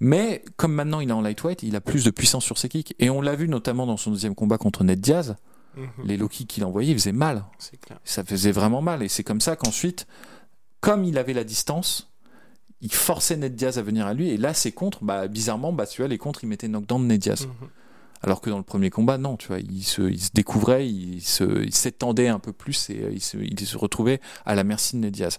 [0.00, 2.94] Mais comme maintenant il est en lightweight il a plus de puissance sur ses kicks
[2.98, 5.36] et on l'a vu notamment dans son deuxième combat contre Ned Diaz.
[5.76, 5.88] Mhm.
[6.04, 7.44] Les low kicks qu'il envoyait, il faisait mal.
[8.04, 9.02] Ça faisait vraiment mal.
[9.02, 10.06] Et c'est comme ça qu'ensuite,
[10.80, 12.10] comme il avait la distance,
[12.80, 14.30] il forçait Ned Diaz à venir à lui.
[14.30, 17.06] Et là, ses contres, bah, bizarrement, bah, tu vois, les contres, il mettait knockdown de
[17.06, 17.46] Ned Diaz.
[17.46, 17.68] Mhm.
[18.20, 21.20] Alors que dans le premier combat, non, tu vois, il se, il se découvrait, il
[21.22, 25.02] s'étendait un peu plus et euh, il se, il se, retrouvait à la merci de
[25.02, 25.38] Ned Diaz.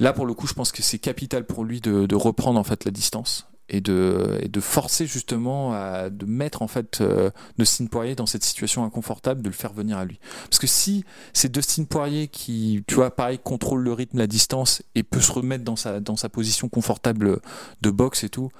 [0.00, 2.64] Là, pour le coup, je pense que c'est capital pour lui de, de, reprendre en
[2.64, 7.30] fait la distance et de, et de forcer justement à de mettre en fait euh,
[7.58, 10.18] Dustin Poirier dans cette situation inconfortable, de le faire venir à lui.
[10.50, 14.82] Parce que si c'est Dustin Poirier qui, tu vois, pareil, contrôle le rythme, la distance
[14.94, 17.40] et peut se remettre dans sa, dans sa position confortable
[17.80, 18.50] de boxe et tout,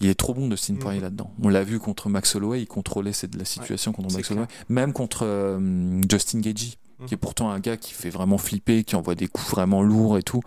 [0.00, 0.78] il est trop bon Dustin mmh.
[0.78, 1.32] Poirier là-dedans.
[1.42, 4.92] On l'a vu contre Max Holloway, il contrôlait cette, la situation contre Max Holloway, même
[4.92, 6.74] contre euh, Justin Gagey
[7.06, 10.16] qui est pourtant un gars qui fait vraiment flipper, qui envoie des coups vraiment lourds
[10.18, 10.42] et tout.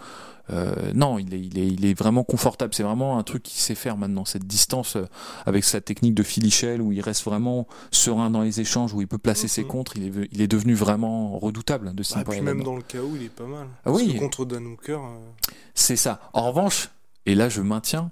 [0.51, 2.73] Euh, non, il est, il, est, il est vraiment confortable.
[2.73, 5.05] C'est vraiment un truc qu'il sait faire maintenant, cette distance euh,
[5.45, 9.07] avec sa technique de filichelle où il reste vraiment serein dans les échanges, où il
[9.07, 9.67] peut placer ses mhm.
[9.67, 9.97] contres.
[9.97, 13.23] Il est, il est devenu vraiment redoutable de ah, puis même dans le chaos, il
[13.23, 13.67] est pas mal.
[13.85, 14.15] Ah, oui.
[14.17, 14.99] contre Dan Hooker.
[14.99, 16.19] Euh, c'est ça.
[16.33, 16.89] En revanche,
[17.25, 18.09] et là je maintiens,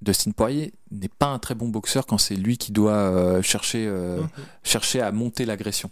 [0.00, 4.28] Dustin Poirier n'est pas un très bon boxeur quand c'est lui qui doit chercher, mhm.
[4.62, 5.90] chercher à monter l'agression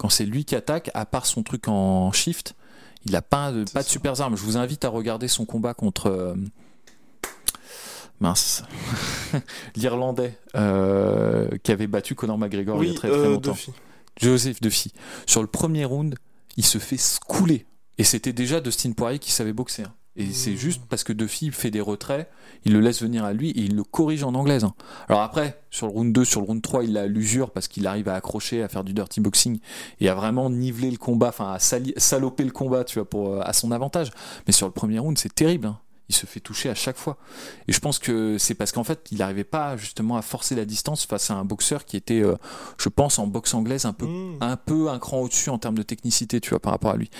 [0.00, 2.54] quand c'est lui qui attaque, à part son truc en shift,
[3.04, 4.34] il a pas de, pas de super armes.
[4.34, 6.06] Je vous invite à regarder son combat contre.
[6.06, 6.34] Euh,
[8.18, 8.62] mince.
[9.76, 13.58] L'Irlandais euh, qui avait battu Conor McGregor il y a très, très euh, longtemps.
[14.16, 14.90] Joseph Duffy.
[15.26, 16.14] Sur le premier round,
[16.56, 17.66] il se fait scouler.
[17.98, 19.82] Et c'était déjà Dustin Poirier qui savait boxer.
[19.82, 19.92] Hein.
[20.16, 22.28] Et c'est juste parce que Duffy fait des retraits,
[22.64, 24.64] il le laisse venir à lui et il le corrige en anglaise.
[24.64, 24.74] Hein.
[25.08, 27.86] Alors après, sur le round 2, sur le round 3, il a l'usure parce qu'il
[27.86, 29.60] arrive à accrocher, à faire du dirty boxing
[30.00, 33.40] et à vraiment niveler le combat, enfin à saloper le combat, tu vois, pour, euh,
[33.44, 34.10] à son avantage.
[34.46, 35.68] Mais sur le premier round, c'est terrible.
[35.68, 35.78] Hein.
[36.08, 37.16] Il se fait toucher à chaque fois.
[37.68, 40.64] Et je pense que c'est parce qu'en fait, il n'arrivait pas justement à forcer la
[40.64, 42.34] distance face à un boxeur qui était, euh,
[42.78, 44.38] je pense, en boxe anglaise un peu, mmh.
[44.40, 47.10] un peu un cran au-dessus en termes de technicité, tu vois, par rapport à lui.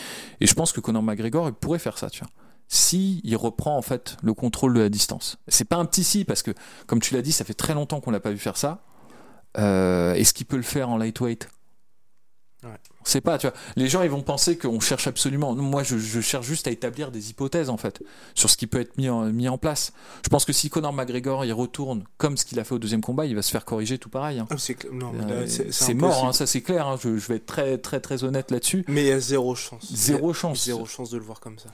[0.40, 2.30] Et je pense que Conor McGregor, il pourrait faire ça, tu vois
[2.72, 5.38] si il reprend en fait le contrôle de la distance.
[5.48, 6.52] C'est pas un petit si parce que
[6.86, 8.84] comme tu l'as dit, ça fait très longtemps qu'on l'a pas vu faire ça.
[9.58, 11.48] Euh, est-ce qu'il peut le faire en lightweight?
[12.62, 12.70] Ouais.
[13.02, 13.56] On sait pas, tu vois.
[13.76, 15.54] Les gens, ils vont penser qu'on cherche absolument.
[15.54, 18.02] Moi, je, cherche juste à établir des hypothèses, en fait,
[18.34, 19.92] sur ce qui peut être mis en, mis en place.
[20.22, 23.00] Je pense que si Conor McGregor il retourne comme ce qu'il a fait au deuxième
[23.00, 24.38] combat, il va se faire corriger tout pareil.
[24.38, 24.46] Hein.
[24.50, 26.86] Ah, euh, c'est mort, hein, ça c'est clair.
[26.86, 26.98] Hein.
[27.02, 28.84] Je, je, vais être très, très, très honnête là-dessus.
[28.86, 29.90] Mais il y a zéro chance.
[29.92, 30.64] Zéro chance.
[30.64, 31.68] Zéro chance de le voir comme ça.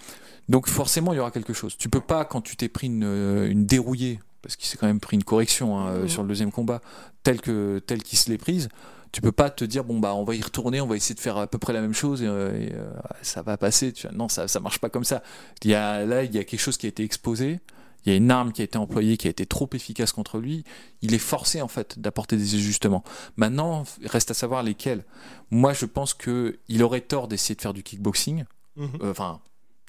[0.49, 1.77] Donc forcément, il y aura quelque chose.
[1.77, 5.01] Tu peux pas, quand tu t'es pris une, une dérouillée, parce qu'il s'est quand même
[5.01, 6.09] pris une correction mmh.
[6.09, 6.81] sur le deuxième combat,
[7.25, 8.69] tel que tel qu'il se l'est prise
[9.17, 11.21] tu peux pas te dire bon bah on va y retourner, on va essayer de
[11.21, 13.95] faire à peu près la même chose et, euh, euh, ça va passer.
[13.95, 14.15] Tu vois.
[14.15, 15.23] Non, ça ça marche pas comme ça.
[15.65, 17.61] Il y a là il y a quelque chose qui a été exposé.
[18.05, 20.37] Il y a une arme qui a été employée qui a été trop efficace contre
[20.37, 20.65] lui.
[21.01, 23.05] Il est forcé en fait d'apporter des ajustements.
[23.39, 25.03] Maintenant, il reste à savoir lesquels.
[25.51, 28.45] Moi, je pense que il aurait tort d'essayer de faire du kickboxing.
[28.77, 28.99] Mhm.
[29.01, 29.41] Euh, enfin,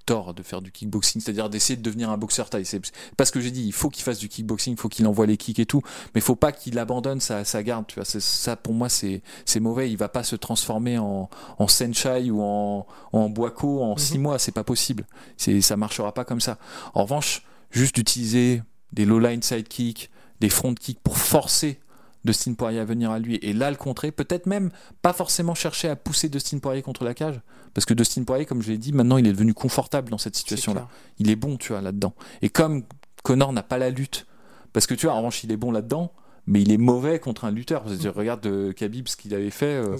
[0.07, 2.65] tort de faire du kickboxing, c'est-à-dire d'essayer de devenir un boxeur taille.
[2.65, 2.81] C'est
[3.17, 3.63] pas ce que j'ai dit.
[3.65, 5.81] Il faut qu'il fasse du kickboxing, il faut qu'il envoie les kicks et tout,
[6.15, 7.85] mais il faut pas qu'il abandonne sa, sa, garde.
[7.87, 9.91] Tu vois, ça pour moi c'est c'est mauvais.
[9.91, 14.23] Il va pas se transformer en en senchai ou en en boako en six mhm.
[14.23, 14.39] mois.
[14.39, 15.05] C'est pas possible.
[15.35, 16.57] C'est ça marchera pas comme ça.
[16.93, 21.79] En revanche, juste d'utiliser des low line side kicks, des front kicks pour forcer
[22.25, 24.11] Dustin Poirier à venir à lui et là le contrer.
[24.11, 27.39] Peut-être même pas forcément chercher à pousser Dustin Poirier contre la cage,
[27.73, 30.35] parce que Dustin Poirier, comme je l'ai dit, maintenant il est devenu confortable dans cette
[30.35, 30.87] situation-là.
[31.19, 32.13] Il est bon, tu vois, là-dedans.
[32.41, 32.83] Et comme
[33.23, 34.25] Connor n'a pas la lutte,
[34.73, 36.11] parce que tu vois, en revanche, il est bon là-dedans,
[36.47, 37.83] mais il est mauvais contre un lutteur.
[37.87, 39.65] Je regarde euh, Khabib ce qu'il avait fait.
[39.65, 39.97] euh,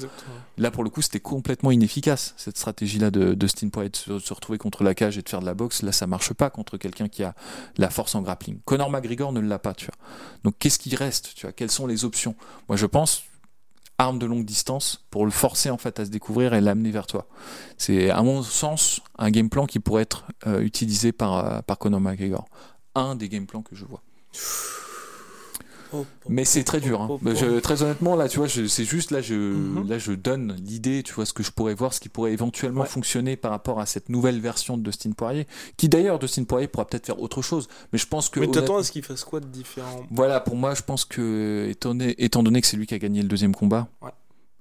[0.58, 4.84] là, pour le coup, c'était complètement inefficace cette stratégie-là de de se, se retrouver contre
[4.84, 5.84] la cage et de faire de la boxe.
[5.84, 7.36] Là, ça marche pas contre quelqu'un qui a
[7.78, 8.60] la force en grappling.
[8.66, 9.96] Conor McGregor ne l'a pas, tu vois.
[10.44, 11.52] Donc, qu'est-ce qui reste, tu vois?
[11.52, 12.36] Quelles sont les options?
[12.70, 13.24] Moi, je pense
[13.98, 17.08] arme de longue distance pour le forcer en fait à se découvrir et l'amener vers
[17.08, 17.28] toi.
[17.78, 21.78] C'est à mon sens un game plan qui pourrait être euh, utilisé par euh, par
[21.80, 22.46] Conor McGregor.
[22.96, 24.04] Un des game plans que je vois.
[26.30, 27.02] Mais c'est très dur.
[27.02, 27.18] Hein.
[27.26, 29.88] Je- très honnêtement, là, tu vois, c'est juste là, je, Mhm.
[29.88, 32.82] là, je donne l'idée, tu vois, ce que je pourrais voir, ce qui pourrait éventuellement
[32.82, 32.88] Ouais.
[32.88, 35.48] fonctionner par rapport à cette nouvelle version de Dustin Poirier,
[35.78, 37.68] qui d'ailleurs, Dustin Poirier pourra peut-être faire autre chose.
[37.94, 40.06] Mais je pense que Mais t'attends à ce qu'il fasse quoi de différent?
[40.12, 43.00] Voilà, pour moi, je pense que étant donné, étant donné que c'est lui qui a
[43.00, 44.12] gagné le deuxième combat Ouais.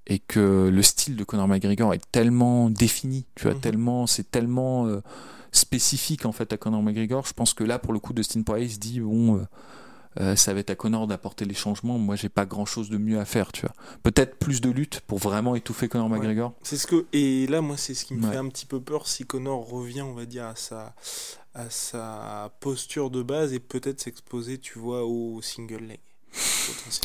[0.06, 3.60] et que le style de Conor McGregor est tellement défini, tu vois, Mhm.
[3.60, 5.00] tellement, c'est tellement euh,
[5.52, 7.26] spécifique en fait à Conor McGregor.
[7.26, 9.36] Je pense que là, pour le coup, Dustin Poirier se dit bon.
[9.38, 9.40] euh,
[10.20, 11.98] euh, ça va être à Conor d'apporter les changements.
[11.98, 13.74] Moi, j'ai pas grand chose de mieux à faire, tu vois.
[14.02, 16.18] Peut-être plus de lutte pour vraiment étouffer Ouais.
[16.18, 16.52] McGregor.
[16.62, 18.32] C'est ce que et là moi c'est ce qui me Ouais.
[18.32, 20.94] fait un petit peu peur si Connor revient on va dire à sa
[21.54, 26.00] à sa posture de base et peut-être s'exposer tu vois au single leg.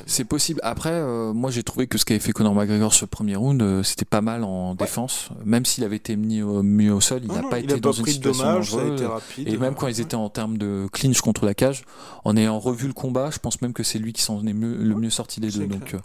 [0.06, 0.60] C'est possible.
[0.64, 3.62] Après, euh, moi, j'ai trouvé que ce qu'avait fait Conor McGregor sur le premier round,
[3.62, 5.30] euh, c'était pas mal en défense.
[5.46, 7.78] Même s'il avait été mis au, mis au sol, il n'a pas il été a
[7.78, 9.02] dans pas une situation a dangereuse.
[9.04, 9.48] rapide.
[9.48, 11.84] Et même quand ils étaient en termes de clinch contre la cage,
[12.26, 14.76] en ayant revu le combat, je pense même que c'est lui qui s'en est mieux-
[14.76, 15.66] le mieux sorti des deux.
[15.66, 15.80] clair.
[15.80, 16.00] Donc, euh,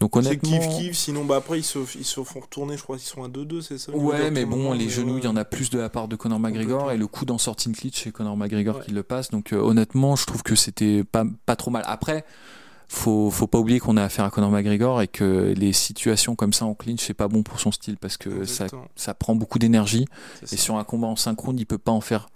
[0.00, 0.58] donc honnêtement.
[0.58, 3.22] kiff kiff sinon bah après ils se ils se font retourner je crois qu'ils sont
[3.24, 5.78] à 2-2 c'est ça Ouais, mais bon, les genoux, il y en a plus de
[5.78, 8.76] la part de Conor McGregor et le coup d'en sortie de clinch, c'est Conor McGregor
[8.76, 8.82] Ouais.
[8.84, 9.30] qui le passe.
[9.30, 11.82] Donc euh, honnêtement, je trouve que c'était pas, pas trop mal.
[11.86, 12.24] Après,
[12.92, 16.52] faut, faut pas oublier qu'on a affaire à Conor McGregor et que les situations comme
[16.52, 19.60] ça en clinch, c'est pas bon pour son style parce que ça, ça prend beaucoup
[19.60, 20.06] d'énergie
[20.50, 22.28] et sur un combat en synchrone, il peut pas en faire.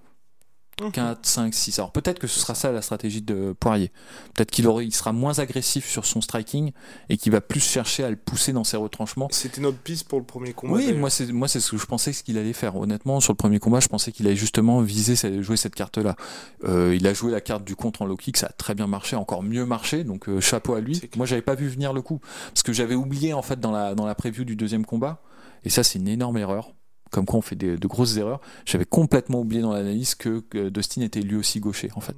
[0.77, 1.79] 4, 5, 6.
[1.79, 3.93] Alors peut-être que ce sera ça la stratégie de Poirier.
[4.35, 6.73] Peut-être qu'il il sera moins agressif sur son striking
[7.09, 9.29] et qu'il va plus chercher à le pousser dans ses retranchements.
[9.31, 10.75] C'était notre piste pour le premier combat.
[10.75, 12.77] Oui, moi c'est moi c'est ce que je pensais ce qu'il allait faire.
[12.77, 16.17] Honnêtement, sur le premier combat, je pensais qu'il allait justement viser jouer cette carte-là.
[16.65, 18.87] Euh, il a joué la carte du contre en low kick, ça a très bien
[18.87, 20.05] marché, encore mieux marché.
[20.05, 21.01] Donc euh, chapeau à lui.
[21.17, 23.95] Moi, j'avais pas vu venir le coup parce que j'avais oublié en fait dans la
[23.95, 25.23] dans la preview du deuxième combat.
[25.65, 26.73] Et ça, c'est une énorme erreur.
[27.15, 28.41] Comme quoi, on fait de grosses erreurs.
[28.67, 32.17] J'avais complètement oublié dans l'analyse que, que Dustin était lui aussi gaucher en fait.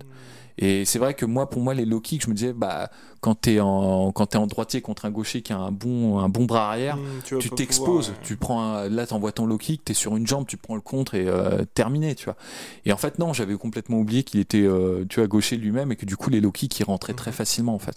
[0.58, 2.90] Et c'est vrai que moi, pour moi, les low kicks, je me disais, bah,
[3.20, 6.28] quand t'es en, quand t'es en droitier contre un gaucher qui a un bon, un
[6.30, 8.14] bon bras arrière, Mmh, tu t'exposes, ouais.
[8.22, 10.80] tu prends un, là t'envoies ton low kick, t'es sur une jambe, tu prends le
[10.80, 12.36] contre et euh, terminé, tu vois.
[12.84, 15.96] Et en fait non, j'avais complètement oublié qu'il était, euh, tu vois, gaucher lui-même et
[15.96, 17.36] que du coup les low kicks ils rentraient très Mhm.
[17.36, 17.96] facilement en fait.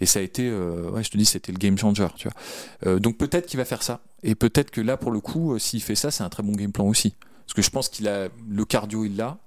[0.00, 2.36] Et ça a été, euh, ouais, je te dis, c'était le game changer, tu vois.
[2.86, 5.58] Euh, donc peut-être qu'il va faire ça et peut-être que là pour le coup, euh,
[5.58, 7.14] s'il fait ça, c'est un très bon game plan aussi,
[7.46, 9.38] parce que je pense qu'il a le cardio, il l'a.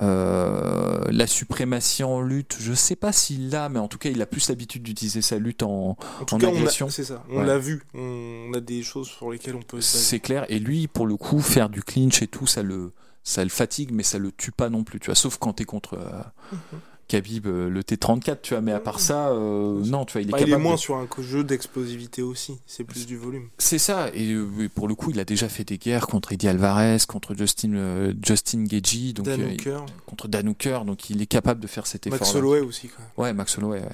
[0.00, 4.22] Euh, la suprématie en lutte, je sais pas s'il l'a, mais en tout cas, il
[4.22, 6.88] a plus l'habitude d'utiliser sa lutte en, En tout en cas, on a- agression.
[6.88, 7.24] c'est ça.
[7.30, 7.46] On Ouais.
[7.46, 7.82] l'a vu.
[7.94, 9.80] On a des choses sur lesquelles on peut.
[9.80, 10.46] C'est clair.
[10.48, 12.92] Et lui, pour le coup, faire du clinch et tout, ça le,
[13.24, 15.14] ça le fatigue, mais ça le tue pas non plus, tu vois.
[15.16, 16.80] Sauf quand t'es contre euh, Mhm.
[17.08, 18.60] Khabib, euh, le T34, tu vois.
[18.60, 20.62] Mais à part ça, euh, non, tu vois, il est Bah, il est capable.
[20.62, 22.58] moins de- sur un jeu d'explosivité aussi.
[22.66, 23.48] C'est plus du volume.
[23.58, 24.08] C'est ça.
[24.14, 26.98] Et euh, et pour le coup, il a déjà fait des guerres contre Eddie Alvarez,
[27.08, 30.84] contre Justin, euh, Justin Gagey, donc Dan euh, contre Dan Hooker.
[30.84, 32.20] Donc il est capable de faire cet effort.
[32.20, 32.86] Max Holloway aussi.
[32.98, 33.06] Même.
[33.16, 33.80] Ouais, Max Holloway.
[33.80, 33.88] Ouais.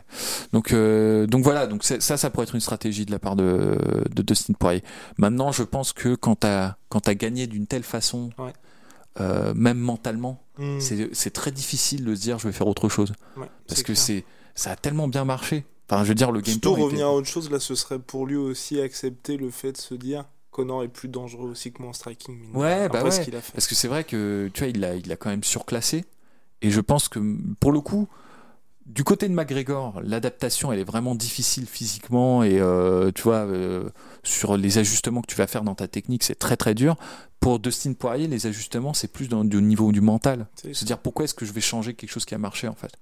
[0.52, 1.66] Donc, donc voilà.
[1.66, 3.78] Donc ça, ça pourrait être une stratégie de la part de,
[4.12, 4.82] de Dustin Poirier.
[5.18, 8.52] Maintenant, je pense que quand t'as quand t'as gagné d'une telle façon, Ouais.
[9.20, 10.78] Euh, même mentalement, Mmh.
[11.12, 14.24] c'est très difficile de se dire je vais faire autre chose Ouais, parce que c'est
[14.54, 15.64] ça a tellement bien marché.
[15.90, 18.24] Enfin, je veux dire le game était- revenir à autre chose, là, ce serait pour
[18.24, 21.90] lui aussi accepter le fait de se dire Connor est plus dangereux aussi que moi
[21.90, 22.38] en striking.
[22.38, 23.08] mine Ouais, bah ouais.
[23.08, 23.52] a fait.
[23.52, 26.04] Parce que c'est vrai que tu vois, il a, il a quand même surclassé.
[26.62, 27.18] Et je pense que
[27.58, 28.06] pour le coup,
[28.86, 33.88] du côté de McGregor, l'adaptation elle est vraiment difficile physiquement et euh, tu vois euh,
[34.22, 36.96] sur les ajustements que tu vas faire dans ta technique, c'est très très dur.
[37.40, 40.46] Pour Dustin Poirier, les ajustements c'est plus dans, au niveau du mental.
[40.54, 42.74] C'est- Se dire pourquoi est-ce que je vais changer quelque chose qui a marché en
[42.74, 42.92] fait?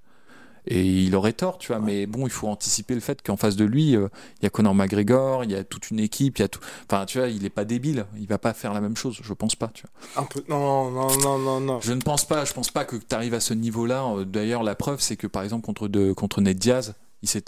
[0.67, 1.87] Et il aurait tort, tu vois, Ouais.
[1.87, 4.09] mais bon, il faut anticiper le fait qu'en face de lui, euh,
[4.41, 6.61] il y a Conor McGregor, il y a toute une équipe, il y a tout.
[6.89, 9.33] Enfin, tu vois, il est pas débile, il va pas faire la même chose, je
[9.35, 10.23] pense pas, tu vois.
[10.23, 10.45] Un peu.
[10.49, 11.81] Non, non, non, non, non.
[11.81, 14.05] Je ne pense pas, je pense pas que tu arrives à ce niveau-là.
[14.19, 16.95] Euh, D'ailleurs, la preuve, c'est que par exemple contre de, contre Ned Diaz,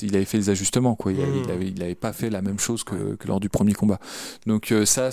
[0.02, 1.10] il, avait fait les ajustements, quoi.
[1.12, 1.72] Il, avait, Mhm.
[1.76, 3.98] il avait, pas fait la même chose que, que lors du premier combat.
[4.46, 5.10] Donc euh, ça,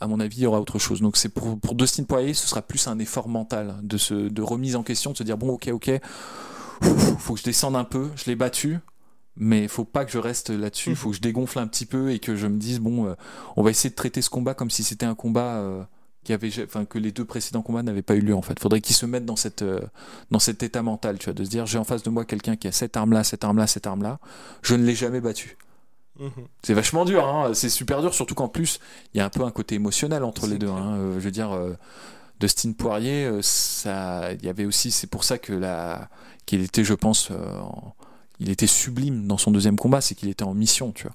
[0.00, 1.00] à mon avis, il y aura autre chose.
[1.00, 4.42] Donc c'est pour pour Dustin Poirier, ce sera plus un effort mental de se de
[4.42, 5.90] remise en question, de se dire bon, ok, ok,
[7.18, 8.10] faut que je descende un peu.
[8.16, 8.78] Je l'ai battu.
[9.36, 10.96] Mais faut pas que je reste là-dessus, Mhm.
[10.96, 13.14] faut que je dégonfle un petit peu et que je me dise bon, euh,
[13.56, 15.82] on va essayer de traiter ce combat comme si c'était un combat euh,
[16.22, 18.60] qui avait, enfin, que les deux précédents combats n'avaient pas eu lieu en fait.
[18.60, 19.80] Faudrait qu'il se mette dans cette, euh,
[20.30, 22.54] dans cet état mental, tu vois, de se dire j'ai en face de moi quelqu'un
[22.54, 24.20] qui a cette arme-là, cette arme-là, cette arme-là,
[24.62, 25.56] je ne l'ai jamais battu.
[26.20, 26.30] Mhm.
[26.62, 27.54] C'est vachement dur, hein.
[27.54, 28.78] c'est super dur, surtout qu'en plus
[29.14, 30.68] il y a un peu un côté émotionnel entre les deux.
[30.68, 30.96] hein.
[31.14, 31.50] Je veux dire,
[32.34, 36.08] euh, Dustin Poirier, euh, ça, il y avait aussi, c'est pour ça que la,
[36.46, 37.60] qu'il était, je pense, euh,
[38.40, 41.14] il était sublime dans son deuxième combat, c'est qu'il était en mission, tu vois.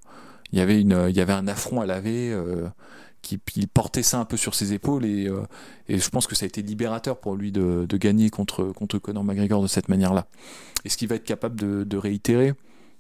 [0.52, 2.32] Il y avait une, il y avait un affront à laver.
[2.32, 2.68] euh,
[3.22, 5.42] qui il portait ça un peu sur ses épaules et, euh,
[5.90, 8.98] et je pense que ça a été libérateur pour lui de, de gagner contre, contre
[8.98, 10.28] Conor McGregor de cette manière-là.
[10.86, 12.54] Est-ce qu'il va être capable de, de réitérer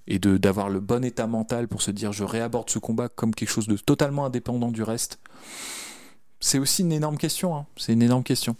[0.07, 3.33] et de d'avoir le bon état mental pour se dire je réaborde ce combat comme
[3.33, 5.19] quelque chose de totalement indépendant du reste?
[6.39, 7.55] C'est aussi une énorme question.
[7.55, 7.65] hein.
[7.77, 8.55] C'est une énorme question.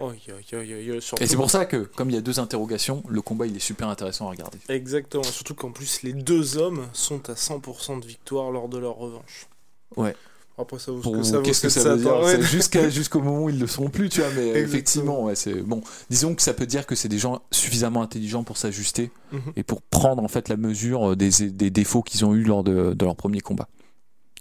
[0.00, 1.76] Oh, y a- y a- y a- y a- surtout- Et c'est pour ça que,
[1.78, 4.58] comme il y a deux interrogations, le combat il est super intéressant à regarder.
[4.68, 8.94] Exactement, surtout qu'en plus les deux hommes sont à 100% de victoire lors de leur
[8.96, 9.48] revanche.
[9.96, 10.14] Ouais.
[10.56, 11.52] Après ça vaut ce que ça vaut.
[11.52, 12.20] Ce que ça veut dire.
[12.20, 12.90] Ouais.
[12.90, 14.30] Jusqu'au moment où ils le seront plus, tu vois.
[14.30, 14.68] Mais Exactement.
[14.68, 15.82] effectivement, ouais, c'est bon.
[16.10, 19.52] Disons que ça peut dire que c'est des gens suffisamment intelligents pour s'ajuster Mhm.
[19.56, 22.92] et pour prendre en fait la mesure des, des défauts qu'ils ont eu lors de,
[22.94, 23.68] de leur premier combat.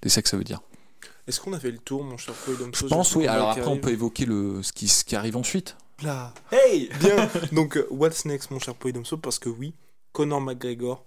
[0.04, 0.62] C'est ça que ça veut dire.
[1.28, 3.28] Est-ce qu'on a fait le tour, mon cher Paul Je pense oui.
[3.28, 5.76] Alors après, on peut évoquer le ce qui, ce qui arrive ensuite.
[6.04, 6.34] Là.
[6.52, 9.74] Hey Bien Donc, euh, what's next, mon cher Polydomso Parce que oui,
[10.14, 11.06] Conor McGregor,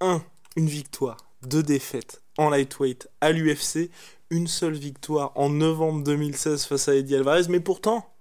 [0.00, 0.22] 1.
[0.56, 3.90] Une victoire, deux défaites en lightweight à l'UFC,
[4.30, 8.14] une seule victoire en novembre 2016 face à Eddie Alvarez, mais pourtant,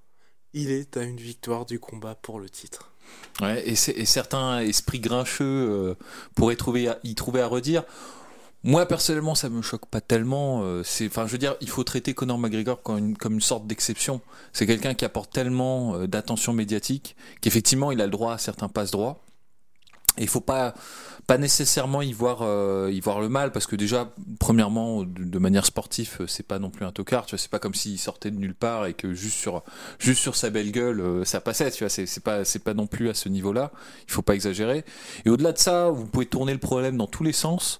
[0.53, 2.91] il est à une victoire du combat pour le titre.
[3.41, 5.95] Ouais, et, certains esprits grincheux euh,
[6.35, 7.83] pourraient trouver à- y trouver à redire.
[8.65, 10.63] Moi personnellement, ça me choque pas tellement.
[10.63, 14.21] euh, c'est, enfin, je veux dire, il faut traiter Conor McGregor comme une, sorte d'exception.
[14.53, 18.67] C'est quelqu'un qui apporte tellement euh, d'attention médiatique qu'effectivement, il a le droit à certains
[18.67, 19.21] passe droits.
[20.17, 20.73] Et il faut pas
[21.27, 25.65] pas nécessairement y voir euh, y voir le mal parce que déjà premièrement de, manière
[25.65, 28.29] sportive euh, c'est pas non plus un tocard tu vois c'est pas comme s'il sortait
[28.29, 29.63] de nulle part et que juste sur
[29.97, 32.85] juste sur sa belle gueule euh, ça passait tu vois c'est pas c'est pas non
[32.85, 33.71] plus à ce niveau là
[34.07, 34.85] il faut pas exagérer
[35.25, 37.79] et au-delà de ça vous pouvez tourner le problème dans tous les sens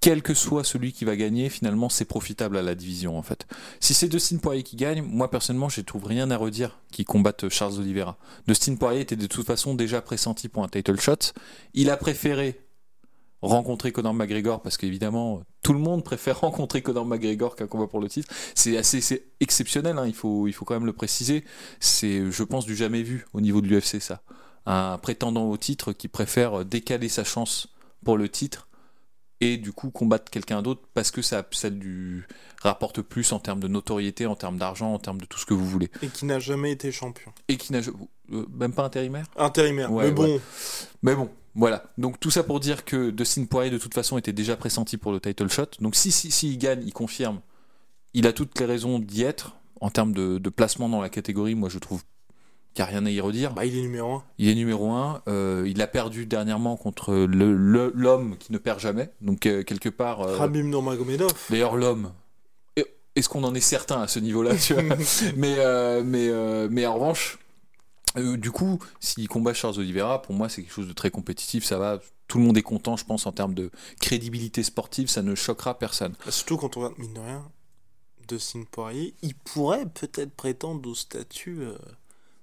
[0.00, 3.46] quel que soit celui qui va gagner, finalement, c'est profitable à la division, en fait.
[3.80, 7.48] Si c'est Dustin Poirier qui gagne, moi, personnellement, je trouve rien à redire qui combatte
[7.50, 8.16] Charles Oliveira.
[8.46, 11.32] Dustin Poirier était de toute façon déjà pressenti pour un title shot.
[11.74, 12.60] Il a préféré
[13.42, 18.00] rencontrer Conor McGregor parce qu'évidemment, tout le monde préfère rencontrer Conor McGregor qu'un combat pour
[18.00, 18.32] le titre.
[18.54, 21.44] C'est assez exceptionnel, hein, il, faut, il faut quand même le préciser.
[21.78, 24.22] C'est, je pense, du jamais vu au niveau de l'UFC, ça.
[24.64, 27.68] Un prétendant au titre qui préfère décaler sa chance
[28.04, 28.68] pour le titre
[29.40, 32.22] et du coup combattre quelqu'un d'autre parce que ça, ça lui
[32.62, 35.54] rapporte plus en termes de notoriété, en termes d'argent, en termes de tout ce que
[35.54, 35.90] vous voulez.
[36.02, 37.32] Et qui n'a jamais été champion.
[37.48, 37.80] Et qui n'a
[38.32, 39.26] euh, même pas intérimaire?
[39.36, 40.40] Intérimaire, Ouais, mais bon,
[41.02, 41.84] Mais bon, voilà.
[41.96, 45.12] Donc tout ça pour dire que Dustin Poirier de toute façon était déjà pressenti pour
[45.12, 45.66] le title shot.
[45.80, 47.40] Donc si si, si il gagne, il confirme.
[48.12, 51.54] Il a toutes les raisons d'y être en termes de, de placement dans la catégorie.
[51.54, 52.02] Moi je trouve
[52.74, 53.52] qu'il n'y a rien à y redire.
[53.52, 54.24] bah, il est numéro 1.
[54.38, 55.22] Il est numéro un.
[55.28, 59.10] euh, il a perdu dernièrement contre le- le- l'homme qui ne perd jamais.
[59.20, 60.20] Donc euh, quelque part.
[60.22, 61.32] euh, Rabim Nurmagomedov.
[61.50, 62.12] D'ailleurs, l'homme.
[63.16, 64.52] Est-ce qu'on en est certain à ce niveau-là
[65.36, 67.38] mais, euh, mais, euh, mais en revanche,
[68.16, 71.64] du coup, s'il combat Charles Oliveira, pour moi, c'est quelque chose de très compétitif.
[71.64, 71.98] Ça va.
[72.28, 75.08] Tout le monde est content, je pense, en termes de crédibilité sportive.
[75.08, 76.14] Ça ne choquera personne.
[76.24, 77.44] Bah, Surtout quand on regarde, mine de rien,
[78.28, 81.62] Dustin Poirier, il pourrait peut-être prétendre au statut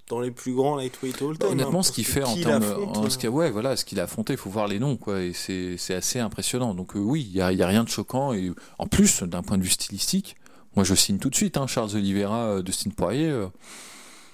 [0.10, 1.50] dans les plus grands lightweight all time.
[1.52, 4.00] Honnêtement, hein, ce qu'il fait en termes, en- euh, ce a- ouais, voilà, ce qu'il
[4.00, 6.74] a affronté, il faut voir les noms, quoi, et c'est assez impressionnant.
[6.74, 9.58] Donc euh, oui, il y y a rien de choquant, et en plus, d'un point
[9.58, 10.36] de vue stylistique,
[10.76, 13.48] moi je signe tout de suite, hein, Charles Oliveira, euh, Dustin Poirier, euh,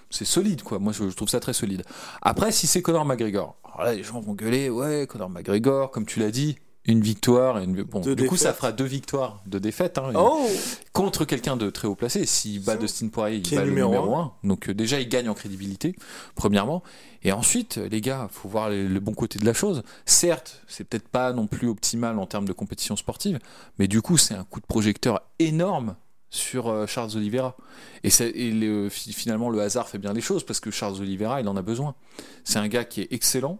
[0.09, 0.78] c'est solide, quoi.
[0.80, 1.84] Moi je, je trouve ça très solide.
[2.21, 6.05] Après, si c'est Conor McGregor, alors là les gens vont gueuler, ouais, Conor McGregor, comme
[6.05, 6.57] tu l'as dit.
[6.86, 7.81] Une victoire et une...
[7.84, 8.01] bon.
[8.01, 10.45] Du coup, ça fera deux victoires de défaite hein, Oh
[10.91, 12.25] contre quelqu'un de très haut placé.
[12.25, 12.75] S'il bat.
[12.75, 14.34] Dustin Poirier, il bat numéro le numéro 1.
[14.43, 15.95] Donc euh, déjà, il gagne en crédibilité,
[16.36, 16.84] premièrement.
[17.23, 19.81] Et ensuite, les gars, faut voir les- le bon côté de la chose.
[20.05, 23.39] Certes, c'est peut-être pas non plus optimal en termes de compétition sportive,
[23.79, 25.95] mais du coup, c'est un coup de projecteur énorme
[26.29, 27.55] sur euh, Charles Oliveira.
[28.03, 28.09] Et,
[28.51, 31.61] le- finalement, le hasard fait bien les choses parce que Charles Oliveira, il en a
[31.61, 31.95] besoin.
[32.43, 33.59] C'est un gars qui est excellent,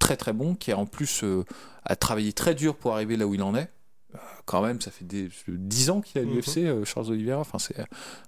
[0.00, 1.44] très très bon, qui a en plus euh,
[1.84, 3.70] a travaillé très dur pour arriver là où il en est.
[4.14, 6.34] Euh, Quand même, ça fait des, 10 ans qu'il est à Mhm.
[6.34, 7.38] l'UFC, euh, Charles Oliveira.
[7.40, 7.76] Enfin, c'est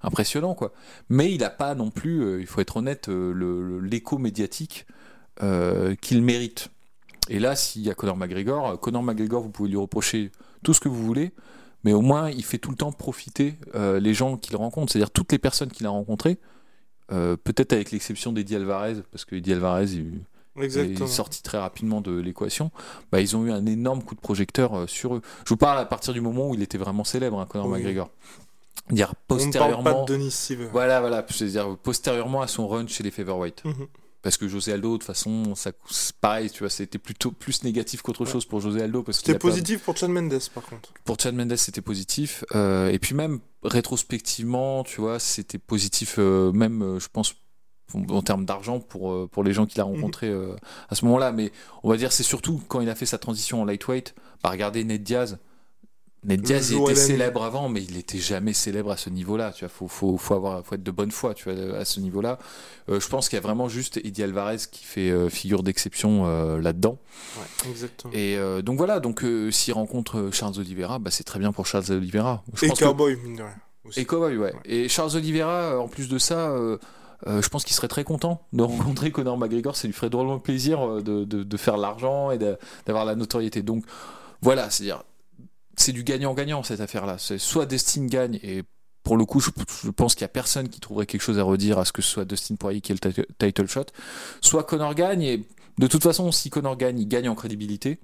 [0.02, 0.72] impressionnant, quoi.
[1.08, 4.86] Mais il n'a pas non plus, il faut être honnête, l'écho médiatique
[6.00, 6.68] qu'il mérite.
[7.28, 10.30] Et là, s'il y a Conor McGregor, Conor McGregor, vous pouvez lui reprocher
[10.62, 11.32] tout ce que vous voulez,
[11.84, 15.10] mais au moins, il fait tout le temps profiter euh, les gens qu'il rencontre, c'est-à-dire
[15.10, 16.38] toutes les personnes qu'il a rencontrées.
[17.10, 20.20] euh, peut-être avec l'exception d'Eddie Alvarez, parce que Eddie Alvarez, il
[20.60, 21.06] Exactement.
[21.06, 22.70] est sorti très rapidement de l'équation,
[23.10, 25.22] bah, ils ont eu un énorme coup de projecteur euh, sur eux.
[25.44, 27.78] Je vous parle à partir du moment où il était vraiment célèbre, hein, Conor Oui.
[27.78, 28.10] McGregor.
[28.90, 29.84] dire On ne parle postérieurement.
[29.84, 30.68] pas de Denis Silver.
[30.72, 33.64] Voilà, voilà, je veux dire postérieurement à son run chez les Featherweight.
[33.64, 33.86] Mhm.
[34.22, 35.72] Parce que José Aldo, de toute façon, ça,
[36.20, 38.30] pareil, tu vois, c'était plutôt plus négatif qu'autre Ouais.
[38.30, 39.04] chose pour José Aldo.
[39.10, 40.92] C'était positif pour Chad Mendes, par contre.
[41.04, 42.44] Pour Chad Mendes, c'était positif.
[42.54, 47.34] Euh, et puis même rétrospectivement, tu vois, c'était positif, euh, même, je pense,
[48.10, 50.54] en termes d'argent pour, euh, pour les gens qu'il a rencontrés euh,
[50.88, 51.32] à ce moment-là.
[51.32, 54.14] Mais on va dire, c'est surtout quand il a fait sa transition en lightweight.
[54.42, 55.38] Bah, regardez Ned Diaz.
[56.24, 59.50] Ned Diaz il était célèbre avant, mais il était jamais célèbre à ce niveau-là.
[59.50, 61.98] Tu vois, faut, faut, faut avoir, faut être de bonne foi, tu vois, à ce
[61.98, 62.38] niveau-là.
[62.88, 66.22] Euh, je pense qu'il y a vraiment juste Eddie Alvarez qui fait euh, figure d'exception
[66.26, 66.98] euh, là-dedans.
[67.38, 68.12] Ouais, exactement.
[68.14, 71.50] Et euh, donc voilà, donc euh, s'il rencontre euh, Charles Oliveira, bah, c'est très bien
[71.50, 72.44] pour Charles Oliveira.
[72.54, 73.54] Je Et pense que- Cowboy, mine de rien.
[73.84, 73.98] aussi.
[73.98, 74.52] Et Cowboy, ouais.
[74.52, 74.60] Ouais.
[74.64, 76.78] Et Charles Oliveira, euh, en plus de ça, euh, euh,
[77.26, 79.76] je pense qu'il serait très content de rencontrer Conor McGregor.
[79.76, 83.62] Ça lui ferait drôlement plaisir euh, de, faire l'argent et d'avoir la notoriété.
[83.62, 83.84] Donc
[84.40, 85.04] voilà, c'est-à-dire,
[85.76, 87.18] c'est du gagnant-gagnant cette affaire-là.
[87.18, 88.62] Soit Destin gagne et
[89.02, 89.50] pour le coup, je,
[89.90, 92.08] pense qu'il y a personne qui trouverait quelque chose à redire à ce que ce
[92.08, 93.86] soit Dustin Poirier qui ait le tit- title shot.
[94.40, 95.44] Soit Conor gagne et
[95.78, 97.98] de toute façon, si Conor gagne, il gagne en crédibilité.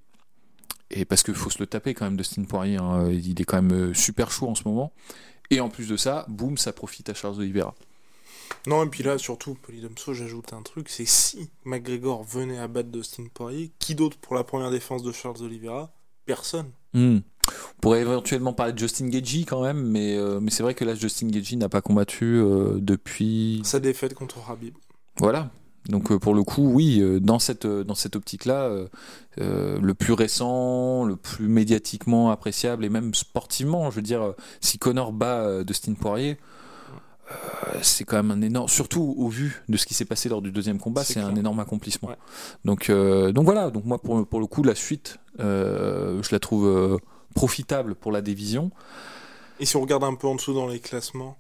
[0.90, 3.60] Et parce qu'il faut se le taper quand même, Dustin Poirier, hein, il est quand
[3.62, 4.92] même euh, super chaud en ce moment.
[5.50, 7.74] Et en plus de ça, boum, ça profite à Charles Oliveira.
[8.66, 12.90] Non, et puis là, surtout, Polydomso, j'ajoute un truc, c'est si McGregor venait à battre
[12.90, 15.92] Dustin Poirier, qui d'autre pour la première défense de Charles Oliveira?
[16.26, 16.70] Personne.
[16.92, 17.18] Hmm.
[17.48, 20.84] On pourrait éventuellement parler de Justin Gagey quand même, mais, euh, mais c'est vrai que
[20.84, 23.62] là, Justin Gagey n'a pas combattu euh, depuis.
[23.64, 24.74] Sa défaite contre Habib.
[25.16, 25.50] Voilà.
[25.88, 28.88] Donc euh, pour le coup, oui, dans cette, dans cette optique-là,
[29.40, 34.78] euh, le plus récent, le plus médiatiquement appréciable et même sportivement, je veux dire, si
[34.78, 36.36] Connor bat Dustin Poirier,
[37.82, 40.50] c'est quand même un énorme, surtout au vu de ce qui s'est passé lors du
[40.50, 42.08] deuxième combat, C'est un énorme accomplissement.
[42.08, 42.16] Ouais.
[42.64, 46.38] Donc, euh, donc voilà, donc moi pour, pour le coup, la suite, euh, je la
[46.38, 46.98] trouve euh,
[47.34, 48.70] profitable pour la division.
[49.60, 51.38] Et si on regarde un peu en dessous dans les classements,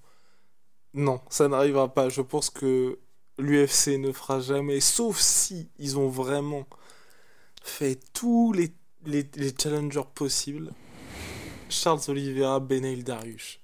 [0.94, 2.08] non, ça n'arrivera pas.
[2.08, 2.98] Je pense que
[3.38, 6.66] l'UFC ne fera jamais, sauf si ils ont vraiment
[7.62, 8.72] fait tous les,
[9.06, 10.72] les, les challengers possibles.
[11.68, 13.60] Charles Oliveira, Benail Darius.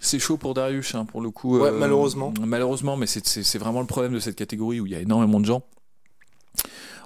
[0.00, 1.58] C'est chaud pour Darius, hein, pour le coup.
[1.58, 2.32] Ouais, malheureusement.
[2.44, 5.44] Malheureusement, mais c'est- vraiment le problème de cette catégorie où il y a énormément de
[5.46, 5.62] gens.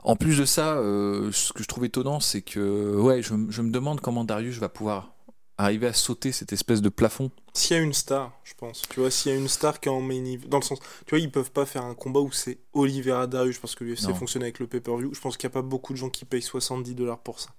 [0.04, 3.62] En plus de ça, euh, ce que je trouve étonnant, c'est que ouais, je, je
[3.62, 5.12] me demande comment Darius va pouvoir
[5.58, 7.30] arriver à sauter cette espèce de plafond.
[7.54, 8.82] S'il y a une star, je pense.
[8.90, 11.10] Tu vois, s'il y a une star qui est en main dans le sens, tu
[11.10, 14.42] vois, ils peuvent pas faire un combat où c'est Oliveira Darius parce que l'UFC fonctionne
[14.42, 15.14] avec le pay-per-view.
[15.14, 17.50] Je pense qu'il n'y a pas beaucoup de gens qui payent 70 dollars pour ça.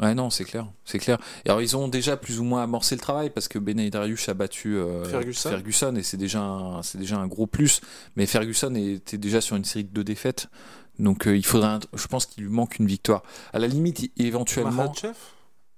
[0.00, 1.18] Ouais, non, c'est clair, c'est clair.
[1.44, 4.28] Et alors ils ont déjà plus ou moins amorcé le travail parce que Benaï Darius
[4.28, 5.94] a battu euh, Ferguson.
[5.94, 7.80] et c'est déjà un, c'est déjà un gros plus.
[8.16, 10.48] Mais Ferguson était déjà sur une série de deux défaites,
[10.98, 13.22] donc euh, il je pense qu'il lui manque une victoire.
[13.52, 14.92] À la limite, éventuellement.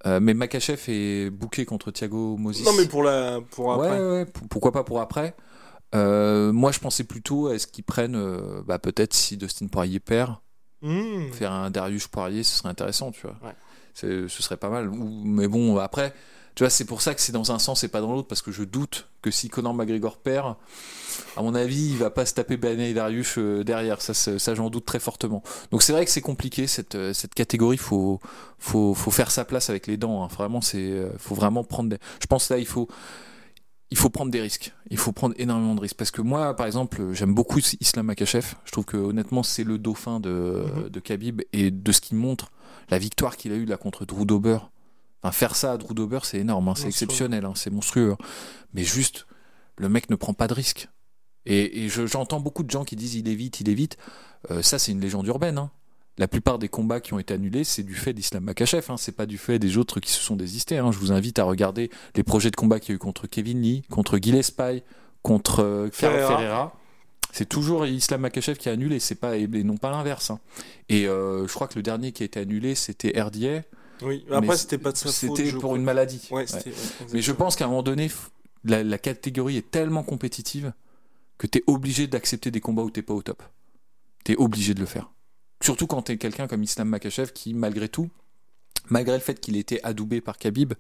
[0.07, 2.65] Euh, mais Makachev est booké contre Thiago Moses.
[2.65, 3.99] Non, mais pour, la, pour après.
[4.01, 5.35] Ouais, ouais, pour- pourquoi pas pour après.
[5.95, 10.01] Euh, moi, je pensais plutôt à ce qu'ils prennent, euh, bah, peut-être si Dustin Poirier
[10.01, 10.37] perd,
[10.83, 11.33] Hmm.
[11.33, 13.37] faire un Darius Poirier, ce serait intéressant, tu vois.
[13.43, 13.55] Ouais.
[14.29, 14.89] Ce serait pas mal.
[14.89, 16.13] Ou- mais bon, après,
[16.55, 18.43] tu vois, c'est pour ça que c'est dans un sens et pas dans l'autre, parce
[18.43, 20.57] que je doute que si Conor McGregor perd,
[21.37, 24.01] à mon avis, il va pas se taper et Darius euh, derrière.
[24.03, 25.43] Ça, ça j'en doute très fortement.
[25.71, 27.77] Donc c'est vrai que c'est compliqué cette, euh, cette catégorie.
[27.79, 28.21] Faut,
[28.59, 30.23] faut, faut faire sa place avec les dents.
[30.25, 30.29] hein.
[30.29, 31.91] Vraiment, c'est, euh, faut vraiment prendre.
[31.91, 31.99] Des...
[32.21, 32.89] Je pense là, il faut.
[33.93, 34.73] Il faut prendre des risques.
[34.91, 35.97] Il faut prendre énormément de risques.
[35.97, 38.55] Parce que moi, par exemple, j'aime beaucoup Islam Makachev.
[38.65, 40.89] Je trouve que honnêtement, c'est le dauphin de, Mhm.
[40.89, 42.51] de Khabib et de ce qu'il montre,
[42.91, 44.59] la victoire qu'il a eue là contre Drew Dober.
[45.23, 48.13] Enfin, faire ça à Drew Dober, c'est énorme, hein, c'est exceptionnel, hein, c'est monstrueux.
[48.13, 48.25] hein.
[48.75, 49.27] Mais juste,
[49.79, 50.89] le mec ne prend pas de risques.
[51.47, 53.97] Et, et je- j'entends beaucoup de gens qui disent il est vite, il est vite.
[54.51, 55.69] Euh, ça, c'est une légende urbaine.
[56.19, 58.87] La plupart des combats qui ont été annulés, c'est du fait d'Islam Makachev.
[58.91, 58.97] Hein.
[58.97, 60.79] C'est pas du fait des autres qui se sont désistés.
[60.79, 60.91] hein.
[60.93, 63.61] Je vous invite à regarder les projets de combat qu'il y a eu contre Kevin
[63.63, 64.83] Lee, contre Gillespie,
[65.23, 65.91] contre euh.
[65.93, 66.73] Ferreira.
[67.33, 70.31] C'est toujours Islam Makachev qui a annulé, c'est pas et non pas l'inverse.
[70.31, 70.41] hein.
[70.89, 73.63] Et euh, je crois que le dernier qui a été annulé, c'était RDA.
[74.03, 75.37] Oui, Mais après, c'était pas de sa faute.
[75.37, 76.29] C'était pour une maladie.
[76.31, 76.73] Ouais, Ouais.
[77.13, 78.11] Mais je pense qu'à un moment donné,
[78.65, 80.73] la, la catégorie est tellement compétitive
[81.39, 83.43] que tu es obligé d'accepter des combats où t'es pas au top.
[84.25, 85.11] Tu es obligé de le faire.
[85.63, 88.09] Surtout quand tu es quelqu'un comme Islam Makachev qui, malgré tout,
[88.89, 90.75] malgré le fait qu'il ait été adoubé par Khabib,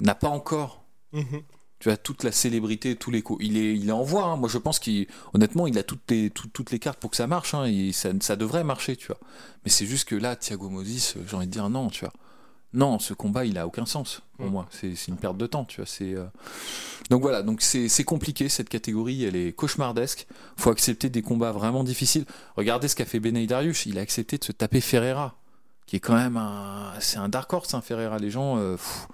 [0.00, 0.82] n'a pas encore
[1.12, 1.42] Mhm.
[1.78, 3.44] Tu as toute la célébrité, tous les coups.
[3.44, 4.24] Il est, il est en voie.
[4.24, 4.36] hein.
[4.36, 7.26] Moi, je pense qu'honnêtement, il a toutes les, tout- toutes les cartes pour que ça
[7.26, 7.52] marche.
[7.54, 7.64] hein.
[7.64, 9.18] Et ça, ça devrait marcher, tu vois.
[9.64, 12.12] Mais c'est juste que là, Thiago Moses, euh, j'ai envie de dire non, tu vois.
[12.72, 14.50] Non, ce combat, il a aucun sens pour Mm.
[14.50, 14.68] moi.
[14.70, 15.86] C'est une perte de temps, tu vois.
[15.86, 16.26] C'est euh,
[17.10, 17.42] donc voilà.
[17.42, 19.24] Donc c'est compliqué cette catégorie.
[19.24, 20.26] Elle est cauchemardesque.
[20.56, 22.24] Faut accepter des combats vraiment difficiles.
[22.56, 23.86] Regardez ce qu'a fait Benay Darius.
[23.86, 25.36] Il a accepté de se taper Ferreira,
[25.86, 28.18] qui est quand même un, c'est un dark horse, hein, Ferreira.
[28.18, 28.58] Les gens.
[28.58, 29.06] euh, pff,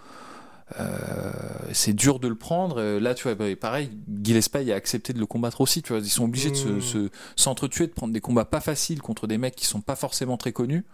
[1.72, 2.80] c'est dur de le prendre.
[2.98, 3.90] Là, tu vois, bah, pareil,
[4.22, 5.82] Gillespie a accepté de le combattre aussi.
[5.82, 6.80] Tu vois, ils sont obligés de Mm.
[6.80, 9.96] se, se- s'entretuer, de prendre des combats pas faciles contre des mecs qui sont pas
[9.96, 10.84] forcément très connus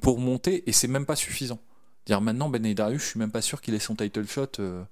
[0.00, 1.58] pour monter, et c'est même pas suffisant.
[2.06, 4.82] Dire maintenant, Ben Darius, je suis même pas sûr qu'il ait son title shot euh,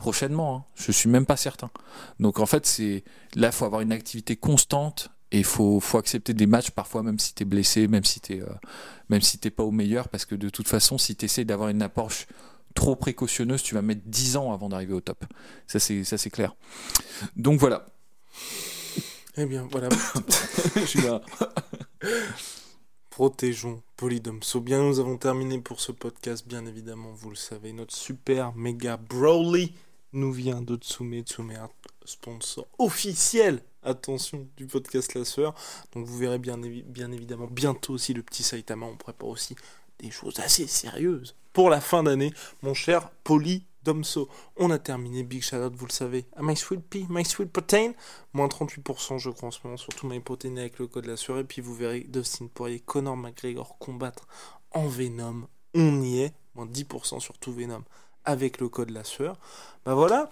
[0.00, 0.56] prochainement.
[0.56, 0.64] hein.
[0.74, 1.70] Je suis même pas certain.
[2.18, 3.04] Donc en fait, c'est
[3.36, 7.32] là, faut avoir une activité constante et faut faut accepter des matchs parfois, même si
[7.34, 8.46] t'es blessé, même si t'es euh,
[9.08, 11.80] même si t'es pas au meilleur, parce que de toute façon, si t'essayes d'avoir une
[11.82, 12.26] approche
[12.78, 15.24] trop précautionneuse, tu vas mettre 10 ans avant d'arriver au top.
[15.66, 16.54] Ça c'est ça c'est clair.
[17.34, 17.86] Donc voilà.
[19.36, 19.88] Eh bien, voilà.
[20.76, 21.20] je suis là.
[23.10, 24.60] Protégeons Polydomso.
[24.60, 27.72] Bien, nous avons terminé pour ce podcast, bien évidemment, vous le savez.
[27.72, 29.74] Notre super méga Broly
[30.12, 31.22] nous vient de Tsume.
[31.22, 31.70] Tsume, un
[32.04, 35.52] sponsor officiel, attention, du podcast La Sœur.
[35.94, 38.86] Donc vous verrez bien, bien évidemment bientôt aussi le petit Saitama.
[38.86, 39.56] On prépare aussi
[39.98, 42.32] des choses assez sérieuses pour la fin d'année,
[42.62, 44.28] mon cher Polydomso.
[44.58, 47.50] On a terminé, big shout out, vous le savez, à My Sweet Pea, My Sweet
[47.52, 47.94] Protein.
[48.32, 51.38] Moins 38% je crois en ce moment, surtout My Protein avec le code La Sœur.
[51.38, 54.28] Et puis vous verrez Dustin Poirier, Conor McGregor combattre
[54.70, 55.48] en Venom.
[55.74, 57.82] On y est, moins 10% sur tout Venom
[58.24, 59.36] avec le code La Sœur.
[59.84, 60.30] Bah voilà,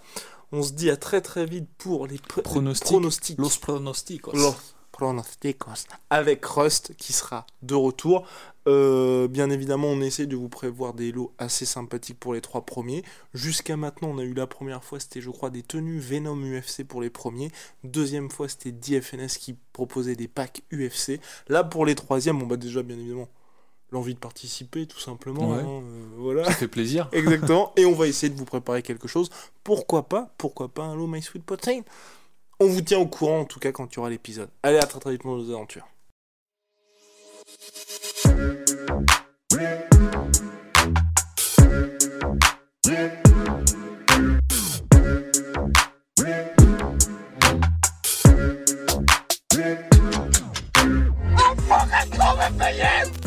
[0.53, 2.87] on se dit à très très vite pour les pr- Pronostics.
[2.87, 3.37] pronostics.
[3.37, 4.33] Los pronosticos.
[4.33, 4.55] Los
[4.93, 8.25] pronosticos avec Rust qui sera de retour.
[8.67, 12.65] Euh, bien évidemment, on essaie de vous prévoir des lots assez sympathiques pour les trois
[12.65, 13.03] premiers.
[13.33, 16.83] Jusqu'à maintenant, on a eu la première fois, c'était je crois des tenues Venom UFC
[16.83, 17.49] pour les premiers.
[17.83, 21.21] Deuxième fois, c'était DFNS qui proposait des packs UFC.
[21.47, 23.29] Là, pour les troisièmes, on va déjà bien évidemment
[23.91, 25.51] l'envie de participer, tout simplement.
[25.51, 25.61] Ouais.
[25.61, 26.43] hein, euh, voilà.
[26.43, 27.07] Ça fait plaisir.
[27.13, 27.71] Exactement.
[27.77, 29.29] Et on va essayer de vous préparer quelque chose.
[29.63, 31.81] Pourquoi pas Pourquoi pas un lot My Sweet Protein
[32.59, 34.49] On vous tient au courant en tout cas quand il y aura l'épisode.
[34.61, 35.87] Allez, à très très vite pour nos aventures.
[37.59, 37.69] I'm
[51.57, 53.26] fucking coming for you!